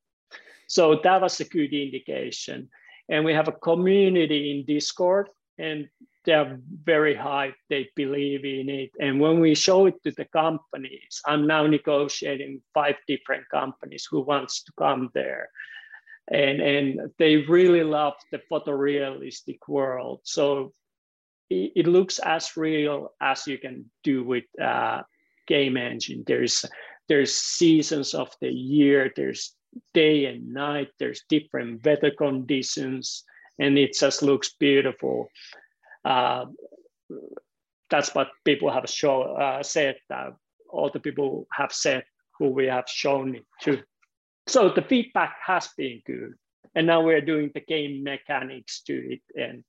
So 0.67 1.01
that 1.05 1.21
was 1.21 1.41
a 1.41 1.45
good 1.45 1.73
indication. 1.73 2.69
And 3.09 3.25
we 3.25 3.33
have 3.35 3.49
a 3.49 3.53
community 3.53 4.51
in 4.51 4.67
discord 4.67 5.29
and 5.59 5.89
they're 6.25 6.59
very 6.85 7.15
high. 7.15 7.55
They 7.69 7.91
believe 7.97 8.45
in 8.45 8.69
it. 8.69 8.91
And 8.99 9.21
when 9.21 9.41
we 9.41 9.55
show 9.55 9.87
it 9.87 10.03
to 10.05 10.11
the 10.13 10.27
companies 10.27 11.21
i'm 11.27 11.47
now 11.47 11.67
negotiating 11.67 12.63
five 12.73 12.97
different 13.07 13.45
companies 13.51 14.07
who 14.11 14.21
wants 14.21 14.63
to 14.63 14.73
come 14.79 15.11
there 15.15 15.49
and 16.31 16.61
and 16.61 17.11
they 17.19 17.39
really 17.39 17.83
love 17.83 18.15
the 18.33 18.41
photorealistic 18.51 19.59
world 19.69 20.21
so 20.23 20.73
it, 21.51 21.73
it 21.77 21.87
looks 21.87 22.19
as 22.21 22.57
real 22.57 23.13
as 23.21 23.47
you 23.47 23.59
can 23.59 23.91
do 24.05 24.25
with 24.25 24.45
uh, 24.63 25.03
game 25.47 25.77
engine. 25.77 26.23
There's 26.27 26.65
there's 27.09 27.35
seasons 27.35 28.15
of 28.15 28.31
the 28.41 28.51
year. 28.51 29.13
There's 29.15 29.53
day 29.93 30.27
and 30.27 30.55
night. 30.55 30.89
There's 30.99 31.25
different 31.29 31.85
weather 31.85 32.13
conditions, 32.13 33.25
and 33.59 33.77
it 33.77 33.95
just 33.99 34.23
looks 34.23 34.55
beautiful. 34.55 35.29
Uh, 36.05 36.47
that's 37.91 38.15
what 38.15 38.29
people 38.45 38.71
have 38.71 38.89
show, 38.89 39.23
uh, 39.23 39.63
said. 39.63 39.97
Uh, 40.09 40.31
all 40.71 40.91
the 40.91 41.01
people 41.01 41.49
have 41.53 41.73
said 41.73 42.05
who 42.39 42.49
we 42.49 42.67
have 42.67 42.89
shown 42.89 43.35
it 43.35 43.47
to. 43.63 43.83
So 44.51 44.69
the 44.69 44.83
feedback 44.83 45.37
has 45.47 45.69
been 45.79 46.03
good, 46.05 46.35
and 46.75 46.89
now 46.89 47.03
we're 47.03 47.21
doing 47.21 47.53
the 47.55 47.61
game 47.61 48.03
mechanics 48.03 48.83
to 48.83 48.95
it, 48.95 49.21
and 49.37 49.63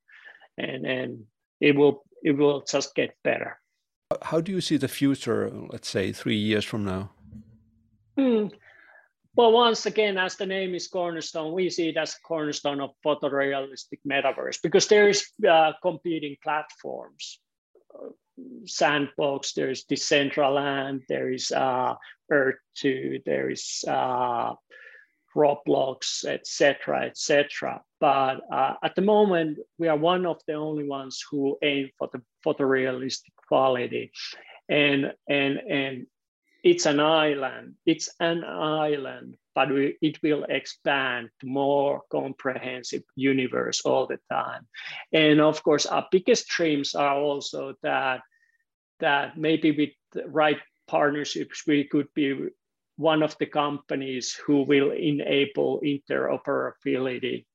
and 0.58 0.88
and 0.88 1.26
it 1.60 1.76
will 1.76 2.04
it 2.24 2.32
will 2.32 2.62
just 2.62 2.96
get 2.96 3.15
better. 3.24 3.60
How 4.24 4.41
do 4.41 4.52
you 4.52 4.60
see 4.60 4.78
the 4.78 4.88
future? 4.88 5.52
Let's 5.70 5.88
say 5.88 6.12
three 6.12 6.36
years 6.36 6.65
from 6.65 6.84
now. 6.84 7.12
Hmm. 8.17 8.48
Well, 9.36 9.52
once 9.52 9.86
again, 9.86 10.17
as 10.17 10.36
the 10.36 10.48
name 10.48 10.74
is 10.74 10.88
Cornerstone, 10.88 11.54
we 11.54 11.70
see 11.70 11.89
it 11.89 11.98
as 11.98 12.15
cornerstone 12.15 12.82
of 12.82 12.89
photorealistic 13.06 14.00
metaverse 14.06 14.58
because 14.63 14.88
there 14.88 15.08
is 15.08 15.30
uh, 15.48 15.74
competing 15.84 16.36
platforms. 16.44 17.39
Sandbox, 18.65 19.54
there's 19.54 19.86
Decentraland, 19.86 21.02
there 21.08 21.32
is 21.32 21.52
uh, 21.52 21.96
Earth2, 22.32 23.24
there 23.26 23.50
is 23.50 23.84
uh, 23.88 24.54
Roblox, 25.36 26.26
etc., 26.26 27.06
etc. 27.06 27.82
But 28.00 28.41
uh, 28.52 28.76
at 28.84 28.96
the 28.96 29.02
moment, 29.02 29.60
we 29.78 29.88
are 29.88 29.98
one 29.98 30.26
of 30.26 30.41
the 30.48 30.54
only 30.54 30.88
ones 30.88 31.24
who 31.30 31.58
aim 31.62 31.89
for 31.98 32.10
the 32.12 32.22
photorealistic 32.46 33.32
quality, 33.48 34.12
and 34.67 35.13
and 35.28 35.58
and 35.58 36.08
it's 36.63 36.86
an 36.86 37.00
island. 37.00 37.76
It's 37.86 38.10
an 38.20 38.44
island, 38.44 39.38
but 39.54 39.70
it 39.72 40.18
will 40.24 40.46
expand 40.50 41.30
to 41.40 41.48
more 41.48 42.02
comprehensive 42.12 43.04
universe 43.16 43.82
all 43.86 44.08
the 44.08 44.20
time. 44.32 44.68
And 45.12 45.42
of 45.42 45.64
course, 45.64 45.86
our 45.86 46.08
biggest 46.12 46.48
dreams 46.48 46.96
are 46.96 47.16
also 47.16 47.76
that 47.84 48.22
that 49.00 49.38
maybe 49.38 49.72
with 49.72 49.90
the 50.12 50.28
right 50.30 50.60
partnerships 50.88 51.64
we 51.66 51.86
could 51.86 52.08
be 52.14 52.50
one 52.98 53.24
of 53.24 53.36
the 53.40 53.46
companies 53.46 54.34
who 54.46 54.62
will 54.64 54.92
enable 54.92 55.82
interoperability 55.82 57.46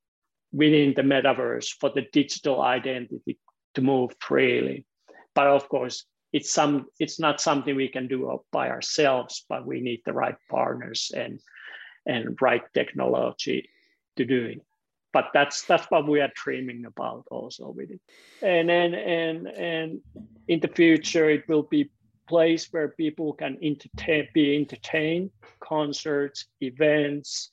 within 0.51 0.93
the 0.95 1.01
metaverse 1.01 1.69
for 1.79 1.89
the 1.89 2.05
digital 2.11 2.61
identity 2.61 3.37
to 3.75 3.81
move 3.81 4.11
freely. 4.19 4.85
But 5.35 5.47
of 5.47 5.69
course, 5.69 6.05
it's 6.33 6.51
some 6.51 6.87
it's 6.99 7.19
not 7.19 7.39
something 7.39 7.75
we 7.75 7.87
can 7.87 8.07
do 8.07 8.43
by 8.51 8.69
ourselves, 8.69 9.45
but 9.47 9.65
we 9.65 9.79
need 9.79 10.01
the 10.05 10.13
right 10.13 10.35
partners 10.49 11.11
and 11.15 11.39
and 12.07 12.37
right 12.41 12.63
technology 12.73 13.69
to 14.15 14.25
do 14.25 14.45
it. 14.45 14.61
But 15.13 15.29
that's 15.33 15.63
that's 15.63 15.85
what 15.89 16.07
we 16.07 16.21
are 16.21 16.31
dreaming 16.35 16.85
about 16.85 17.25
also 17.31 17.69
with 17.69 17.91
it. 17.91 18.01
And 18.41 18.69
then 18.69 18.93
and 18.93 19.47
and 19.47 20.01
in 20.47 20.59
the 20.59 20.67
future 20.67 21.29
it 21.29 21.47
will 21.47 21.63
be 21.63 21.91
place 22.27 22.67
where 22.71 22.89
people 22.89 23.33
can 23.33 23.57
entertain, 23.61 24.27
be 24.33 24.55
entertained, 24.55 25.31
concerts, 25.61 26.45
events, 26.61 27.49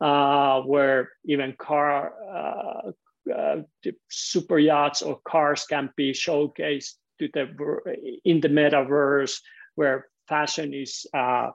uh, 0.00 0.62
where 0.62 1.10
even 1.24 1.52
car 1.58 2.14
uh, 2.32 2.90
uh, 3.30 3.56
super 4.10 4.58
yachts 4.58 5.02
or 5.02 5.20
cars 5.24 5.66
can 5.66 5.90
be 5.96 6.12
showcased 6.12 6.94
to 7.18 7.28
the 7.34 7.44
in 8.24 8.40
the 8.40 8.48
metaverse, 8.48 9.40
where 9.74 10.06
fashion 10.26 10.72
is 10.72 11.06
uh, 11.14 11.50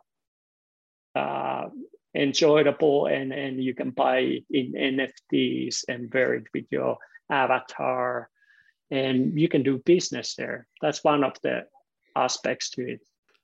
uh, 1.15 1.69
enjoyable 2.15 3.07
and 3.07 3.31
and 3.33 3.63
you 3.63 3.73
can 3.73 3.89
buy 3.89 4.39
in 4.49 4.73
NFTs 4.73 5.83
and 5.87 6.13
wear 6.13 6.35
it 6.35 6.45
with 6.53 6.65
your 6.69 6.97
avatar 7.29 8.29
and 8.91 9.39
you 9.39 9.49
can 9.49 9.63
do 9.63 9.79
business 9.79 10.35
there. 10.35 10.67
That's 10.81 11.03
one 11.03 11.23
of 11.23 11.33
the 11.41 11.65
aspects 12.15 12.69
to 12.71 12.87
it, 12.87 13.01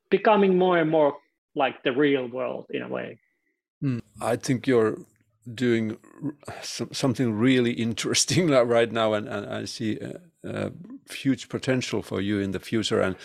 becoming 0.09 0.57
more 0.57 0.77
and 0.77 0.89
more 0.89 1.17
like 1.55 1.81
the 1.83 1.91
real 1.91 2.27
world 2.27 2.67
in 2.69 2.83
a 2.83 2.87
way. 2.87 3.19
Mm, 3.83 4.01
I 4.21 4.35
think 4.35 4.67
you're 4.67 4.99
doing 5.51 5.97
something 6.61 7.33
really 7.33 7.71
interesting 7.71 8.49
right 8.49 8.91
now, 8.91 9.13
and, 9.13 9.27
and 9.27 9.45
I 9.47 9.65
see 9.65 9.97
a, 9.99 10.19
a, 10.43 10.71
huge 11.11 11.49
potential 11.49 12.03
for 12.03 12.21
you 12.21 12.39
in 12.39 12.51
the 12.51 12.59
future. 12.59 13.01
And 13.01 13.15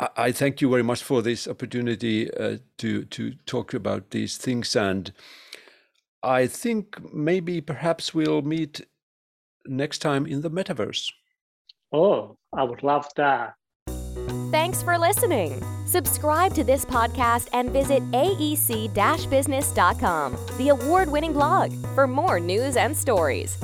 I, 0.00 0.08
I 0.16 0.32
thank 0.32 0.60
you 0.60 0.70
very 0.70 0.82
much 0.82 1.02
for 1.02 1.22
this 1.22 1.46
opportunity 1.46 2.32
uh, 2.32 2.58
to 2.78 3.04
to 3.04 3.34
talk 3.46 3.74
about 3.74 4.10
these 4.10 4.36
things. 4.36 4.74
And 4.74 5.12
I 6.22 6.46
think 6.46 7.14
maybe 7.14 7.60
perhaps 7.60 8.14
we'll 8.14 8.42
meet 8.42 8.80
next 9.66 9.98
time 9.98 10.26
in 10.26 10.40
the 10.40 10.50
metaverse. 10.50 11.12
Oh, 11.92 12.36
I 12.52 12.64
would 12.64 12.82
love 12.82 13.06
that. 13.16 13.54
Thanks 14.50 14.82
for 14.82 14.98
listening. 14.98 15.62
Subscribe 15.86 16.54
to 16.54 16.64
this 16.64 16.84
podcast 16.84 17.48
and 17.52 17.70
visit 17.70 18.02
aec 18.12 19.30
business.com, 19.30 20.36
the 20.58 20.68
award 20.70 21.10
winning 21.10 21.32
blog, 21.32 21.72
for 21.94 22.06
more 22.06 22.40
news 22.40 22.76
and 22.76 22.96
stories. 22.96 23.56